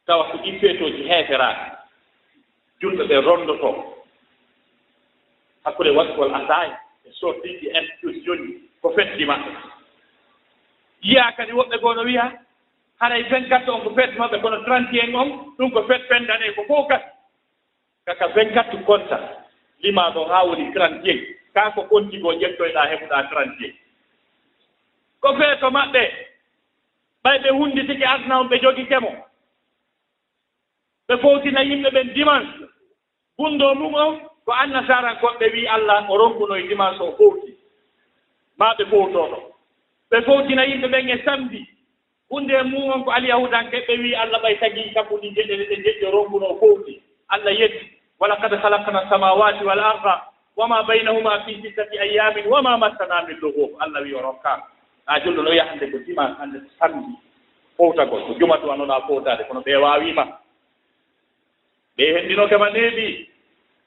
Tawa 0.06 0.24
ko 0.30 0.38
ɗi 0.38 0.58
feetoji 0.60 1.02
heeferaka 1.08 1.78
julɓe 2.80 3.04
ɓe 3.08 3.20
rondoto 3.20 3.96
hakkude 5.64 5.90
wakkol 5.90 6.34
asaye 6.34 6.72
e 7.06 7.10
sortiɗi 7.12 7.66
institution 7.74 8.36
ji 8.46 8.70
ko 8.82 8.90
fetɗi 8.96 9.24
maɓɓe. 9.26 9.81
yiya 11.02 11.32
kadi 11.36 11.52
woɓɓe 11.52 11.76
goo 11.80 11.94
no 11.94 12.02
wiya 12.02 12.32
haray 13.00 13.22
24 13.22 13.68
on 13.70 13.80
ko 13.84 13.90
fete 13.94 14.18
maɓɓe 14.18 14.40
kono 14.42 14.56
31 14.66 15.14
on 15.14 15.28
ɗum 15.58 15.70
ko 15.72 15.82
fete 15.88 16.08
pendane 16.08 16.54
ko 16.54 16.62
fof 16.68 16.88
gas 16.88 17.02
kaka 18.06 18.26
24 18.28 18.84
konta 18.86 19.18
lima 19.82 20.10
ɗo 20.14 20.24
haa 20.28 20.44
woni 20.46 20.70
31 20.74 21.20
kaa 21.54 21.70
ko 21.70 21.82
konti 21.82 22.16
ƴettoyɗaa 22.18 22.88
heɓuɗaa 22.90 23.22
31 23.30 23.72
ko 25.22 25.28
feeto 25.38 25.70
maɓɓe 25.70 26.02
ɓay 27.24 27.38
ɓe 27.42 27.48
hunnditike 27.50 28.04
adna 28.14 28.40
on 28.40 28.48
ɓe 28.48 28.56
jogi 28.62 28.84
kemo. 28.90 29.10
Ɓe 31.08 31.14
fowtina 31.22 31.60
yimɓe 31.62 31.88
ɓen 31.94 32.12
dimanche. 32.14 32.64
Gunndoo 33.38 33.74
mum 33.74 33.94
on 33.94 34.20
ko 34.44 34.52
annasarankoɓɓe 34.52 35.46
wii 35.54 35.66
allah 35.74 36.10
o 36.10 36.16
ronkunoye 36.18 36.68
dimanche 36.68 37.02
o 37.02 37.12
fowti. 37.18 37.50
Maa 38.58 38.74
ɓe 38.78 38.84
fowtoo 38.90 39.26
ɗon 39.30 39.51
ɓe 40.12 40.20
fowtina 40.22 40.64
yimɓe 40.66 40.88
ɓen 40.88 41.08
e 41.10 41.22
samdi. 41.24 41.66
Hunde 42.30 42.52
e 42.52 42.62
mumon 42.62 43.04
ko 43.04 43.10
alyahudanke 43.10 43.76
ɓe 43.88 43.94
wi 43.98 44.14
allah 44.14 44.40
ɓay 44.42 44.58
tagi 44.60 44.92
kamɓuɗi 44.94 45.34
jeɗɗe 45.34 45.54
ɗe 45.56 45.64
ɗe 45.66 45.76
jeƴƴo 45.84 46.10
ronguno 46.10 46.56
fowti. 46.60 47.00
Allah 47.28 47.52
yetti 47.60 47.86
wala 48.20 48.36
kad 48.36 48.52
halakna 48.52 49.08
samawati 49.08 49.64
wal 49.64 49.80
arda 49.80 50.22
wama 50.56 50.82
baynahuma 50.82 51.44
fi 51.44 51.58
sittati 51.62 51.98
ayamin 51.98 52.46
wama 52.46 52.76
massana 52.78 53.22
min 53.26 53.36
lugub 53.40 53.70
allah 53.80 54.02
wi 54.02 54.14
o 54.14 54.20
rokkama 54.20 54.62
ha 55.06 55.18
julɗo 55.20 55.42
ɗo 55.42 55.52
yahande 55.54 55.90
ko 55.90 55.98
diman 56.06 56.36
hande 56.38 56.60
samdi. 56.78 57.16
Fowtagol 57.76 58.22
ko 58.26 58.34
jumatu 58.38 58.62
duwanoɗa 58.66 59.00
fowtade 59.06 59.44
kono 59.48 59.60
ɓe 59.60 59.76
wawima 59.76 60.38
ɓe 61.96 62.04
henndinoke 62.14 62.56
ma 62.58 62.70
neeɓi. 62.70 63.28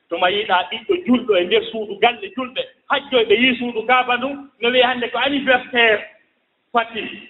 Toma 0.09 0.29
yiɗa 0.29 0.69
ɓiɗɗo 0.71 0.93
julɗo 1.05 1.37
e 1.37 1.43
nder 1.45 1.63
suudu 1.71 1.99
galle 1.99 2.27
julɓe. 2.35 2.61
Hajjo 2.89 3.19
e 3.19 3.25
ɓe 3.25 3.35
yi 3.41 3.57
suudu 3.57 3.85
kaaba 3.85 4.17
ndum 4.17 4.49
no 4.59 4.69
wiya 4.69 4.87
hannde 4.87 5.09
ko 5.11 5.17
anniversaire. 5.17 6.14
fati 6.75 7.29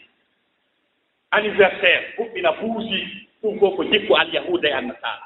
anniversaire 1.31 2.13
huɓɓina 2.17 2.51
buusi 2.59 2.99
ɗum 3.41 3.59
fof 3.59 3.75
ko 3.75 3.83
jikku 3.91 4.13
alyahuda 4.17 4.69
e 4.69 4.73
annasara. 4.73 5.25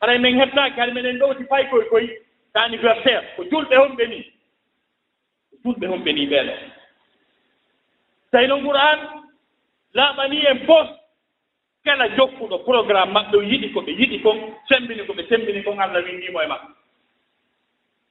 Aɗa 0.00 0.18
min 0.18 0.38
hettaki 0.40 0.80
hade 0.80 0.92
meɗen 0.94 1.18
ɗowti 1.18 1.44
fay 1.50 1.64
koye 1.70 1.84
koye 1.90 2.08
so 2.52 2.58
anniversaire 2.60 3.22
ko 3.36 3.42
julɓe 3.50 3.76
honɓe 3.76 4.06
ni 4.08 4.18
ko 5.50 5.56
julɓe 5.64 5.86
honɓe 5.86 6.12
ni 6.12 6.26
ɓeeɗo. 6.26 6.54
Tawi 8.30 8.46
noon 8.46 8.62
qouran 8.64 8.98
laaɓani 9.94 10.46
en 10.46 10.58
fof 10.66 10.88
kala 11.84 12.08
jokkuɗo 12.16 12.58
programme 12.64 13.12
maɓɓe 13.12 13.36
o 13.36 13.42
yiɗi 13.42 13.72
ko 13.72 13.80
ɓe 13.80 13.90
yiɗi 13.98 14.22
kon 14.22 14.38
sembini 14.68 15.06
ko 15.06 15.12
ɓe 15.12 15.26
sembini 15.28 15.62
kon 15.64 15.78
allah 15.80 16.04
windimo 16.04 16.42
e 16.42 16.46
maɓɓe. 16.46 16.68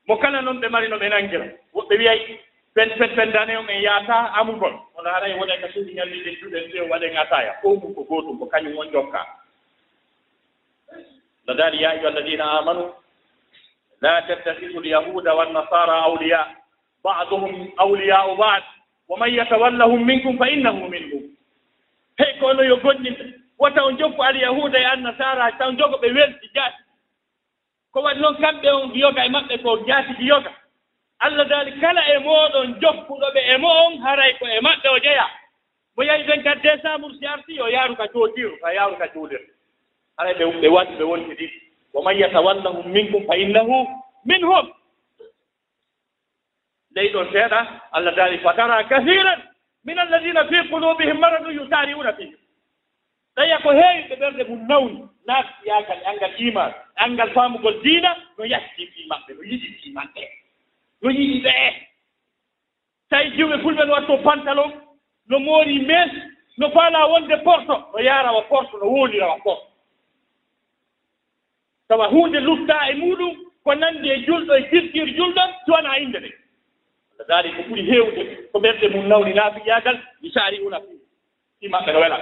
Mo 0.08 0.18
kala 0.18 0.42
noon 0.42 0.60
ɓe 0.62 0.70
mari 0.70 0.90
no 0.90 0.98
ɓe 0.98 1.10
nangira 1.10 1.46
woɓɓe 1.74 1.98
wiyay 1.98 2.40
pen 2.80 2.90
pen 2.98 3.12
pen 3.16 3.32
dane 3.36 3.58
on 3.60 3.68
en 3.70 3.82
yaata 3.84 4.32
amugol 4.40 4.72
ono 4.96 5.10
haray 5.12 5.36
wone 5.36 5.52
ka 5.62 5.68
suuɗi 5.74 5.94
ñalliɗen 5.96 6.36
duɗen 6.42 6.72
ɓe 6.72 6.80
waɗen 6.90 7.18
ataya 7.18 7.54
fof 7.62 7.84
mum 7.84 7.94
ko 7.96 8.04
gootum 8.08 8.40
ko 8.40 8.46
kañum 8.48 8.78
on 8.80 8.92
jokka 8.92 9.20
no 11.48 11.54
daali 11.54 11.82
ya 11.84 11.90
ayuha 11.92 12.08
alladina 12.08 12.46
amanu 12.60 12.94
la 14.02 14.22
tattahidu 14.22 14.80
lyahuda 14.82 15.34
wannasara 15.36 16.04
awliya. 16.08 16.48
Baduhum 17.04 17.72
awliyau 17.78 18.36
bad. 18.38 18.64
Wa 19.08 19.18
man 19.18 19.34
yatawallahum 19.34 20.06
minkum 20.06 20.38
fa 20.38 20.50
innahu 20.50 20.88
minhum. 20.90 21.24
Hey 22.18 22.40
ko 22.40 22.48
ono 22.48 22.64
yo 22.64 22.78
gonɗinɓe 22.78 23.24
wota 23.60 23.84
on 23.84 23.98
jokku 23.98 24.24
alyahuda 24.24 24.80
e 24.80 24.86
annasara 24.86 25.52
taw 25.58 25.72
jogo 25.72 25.98
ɓe 25.98 26.12
welti 26.16 26.48
jaati. 26.56 26.84
Ko 27.92 28.02
waɗi 28.02 28.20
noon 28.22 28.38
kamɓe 28.38 28.70
on 28.72 28.96
yoga 28.96 29.26
e 29.26 29.30
maɓɓe 29.30 29.58
ko 29.64 29.78
jaati 29.88 30.16
yoga. 30.28 30.52
allah 31.20 31.46
daali 31.50 31.72
kala 31.82 32.02
e 32.14 32.18
mooɗon 32.20 32.80
jokkuɗo 32.82 33.28
ɓe 33.34 33.42
e 33.54 33.58
mo 33.58 33.68
on 33.86 33.98
haray 34.04 34.34
ko 34.40 34.46
e 34.48 34.60
maɓɓe 34.62 34.88
o 34.90 35.00
jeya. 35.00 35.26
Mo 35.98 36.04
yahi 36.04 36.24
24 36.24 36.62
décembre 36.62 37.12
si 37.20 37.26
arti 37.26 37.62
o 37.62 37.68
yaaru 37.68 37.96
ka 37.96 38.08
cootiru 38.08 38.58
ka 38.62 38.74
yaaru 38.74 38.96
ka 38.98 39.08
joolir 39.14 39.42
haray 40.18 40.34
ɓe 40.34 40.46
ɓe 40.62 40.68
waɗi 40.68 40.96
ɓe 40.96 41.04
wonti 41.04 41.36
ɗiɗi 41.36 41.62
wo 41.94 42.02
man 42.02 42.18
yatawallahum 42.18 42.88
minkum 42.92 43.26
fa 43.28 43.36
innahu 43.38 43.88
minhum. 44.26 44.72
Ley 46.96 47.10
ɗon 47.12 47.32
seeɗa 47.32 47.60
allah 47.92 48.16
daali 48.16 48.38
fatara 48.40 48.84
kahiran 48.84 49.42
min 49.84 49.98
alladina 50.00 50.46
fi 50.48 50.70
qulubihim 50.70 51.20
maradu 51.20 51.52
yusariuna 51.52 52.14
fihim 52.14 52.38
ɗaya 53.36 53.58
ko 53.62 53.70
heewi 53.72 54.08
ɓe 54.10 54.16
ɓerde 54.16 54.44
mum 54.50 54.68
nawni 54.68 55.04
naati 55.28 55.68
yagal 55.68 56.00
angal 56.06 56.34
iman 56.40 56.72
angal 56.96 57.30
faamugol 57.34 57.82
diina 57.84 58.16
no 58.38 58.44
yahti 58.46 58.88
fi 58.94 59.06
maɓɓe 59.10 59.34
no 59.36 59.44
yiɗi 59.44 59.68
fi 59.84 59.90
maɓɓe. 59.92 60.24
no 61.02 61.10
yiɗi 61.10 61.40
ɓee 61.44 61.90
tawi 63.10 63.32
jiwɓe 63.36 63.58
fulɓe 63.62 63.86
no 63.86 63.94
watto 63.94 64.18
pantalon 64.18 64.72
no 65.30 65.40
moori 65.40 65.80
mes 65.80 66.12
no 66.58 66.70
faala 66.72 67.08
wonde 67.08 67.38
porto. 67.44 67.90
No 67.94 68.00
yaarawa 68.00 68.42
porto 68.50 68.78
no 68.78 68.86
woolirawa 68.86 69.38
porto. 69.44 69.68
Tawa 71.88 72.08
huunde 72.08 72.40
lutta 72.40 72.90
e 72.92 72.94
muɗum 72.96 73.36
ko 73.64 73.76
nanndi 73.76 74.10
e 74.10 74.26
julɗo 74.26 74.54
e 74.56 74.70
kirkir 74.70 75.08
julɗon 75.16 75.50
siwana 75.66 76.00
innde 76.00 76.20
ɗe 76.20 76.32
no 77.18 77.26
daari 77.28 77.52
ko 77.52 77.62
ɓuri 77.62 77.84
heewde 77.90 78.50
ko 78.52 78.60
ɓerɗe 78.60 78.90
mum 78.90 79.08
nawni 79.08 79.34
naafiyagal 79.34 79.98
mi 80.22 80.30
saari 80.32 80.60
una 80.60 80.80
fi 80.80 80.94
fi 81.60 81.68
maɓɓe 81.68 81.94
no 81.94 82.00
wela 82.00 82.20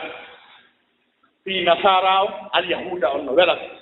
fi 1.43 1.63
nasara 1.63 2.23
o 2.23 2.29
alyahuda 2.53 3.13
on 3.13 3.25
no 3.25 3.33
welata. 3.33 3.75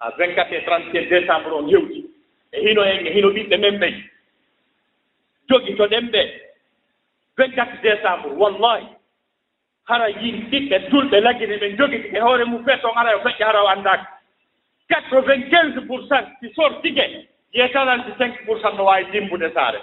A 0.00 0.10
24 0.10 0.52
et 0.52 0.64
31 0.64 1.08
décembre 1.08 1.52
on 1.52 1.68
hewti 1.68 2.13
e 2.54 2.60
hino 2.68 2.82
en 2.84 3.06
e 3.06 3.10
hino 3.14 3.28
ɓiɓɓe 3.30 3.56
men 3.58 3.78
ɓey 3.78 3.94
jogi 5.48 5.76
to 5.76 5.86
ɗen 5.88 6.10
ɓe 6.10 6.22
24 7.36 7.80
décembre 7.82 8.30
wallahi. 8.38 8.86
Hara 9.88 10.08
yin 10.10 10.48
ɓiɓɓe 10.50 10.78
dulɓe 10.90 11.20
laggine 11.20 11.56
ɓen 11.58 11.76
jogi 11.78 11.96
e 12.16 12.20
hoore 12.20 12.44
mum 12.44 12.64
fet 12.64 12.84
on 12.84 12.96
ara 12.96 13.16
e 13.16 13.20
feƴƴe 13.22 13.44
hara 13.44 13.62
o 13.64 13.68
anndaaka 13.68 14.06
95 14.88 15.86
pour 15.86 16.06
cent 16.08 16.26
si 16.40 16.52
sortike 16.54 17.28
yeetananti 17.52 18.12
cinq 18.18 18.44
pour 18.46 18.60
cent 18.60 18.74
no 18.76 18.84
waawi 18.84 19.10
dimbude 19.10 19.50
saare. 19.54 19.80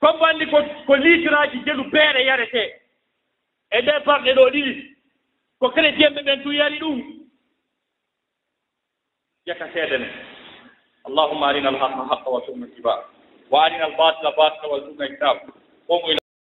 Comme 0.00 0.22
anndi 0.22 0.46
ko 0.46 0.62
ko 0.86 0.94
litiraaji 0.96 1.64
jelu 1.66 1.84
beere 1.90 2.24
yaretee 2.24 2.70
e 3.70 3.80
ɗe 3.82 4.00
parɗe 4.04 4.34
ɗo 4.34 4.50
ɗiɗi 4.50 4.96
ko 5.58 5.70
chrétien 5.70 6.14
ɓe 6.14 6.22
ɓen 6.22 6.42
tu 6.42 6.52
yari 6.52 6.78
ɗum 6.78 6.98
ƴaka 9.46 9.72
seede 9.72 9.98
men. 9.98 10.39
allahuma 11.08 11.46
arina 11.48 11.68
alhaqa 11.68 12.00
اللهم 12.00 12.04
أرنا 12.04 12.04
الحق 12.04 12.10
حقا 12.10 12.30
وارزقنا 12.30 12.66
اتباعه 12.66 13.04
وأرنا 13.50 13.86
الباطل 13.86 14.24
باطلا 14.36 14.66
وارزقنا 14.66 15.04
اجتنابه 15.06 15.40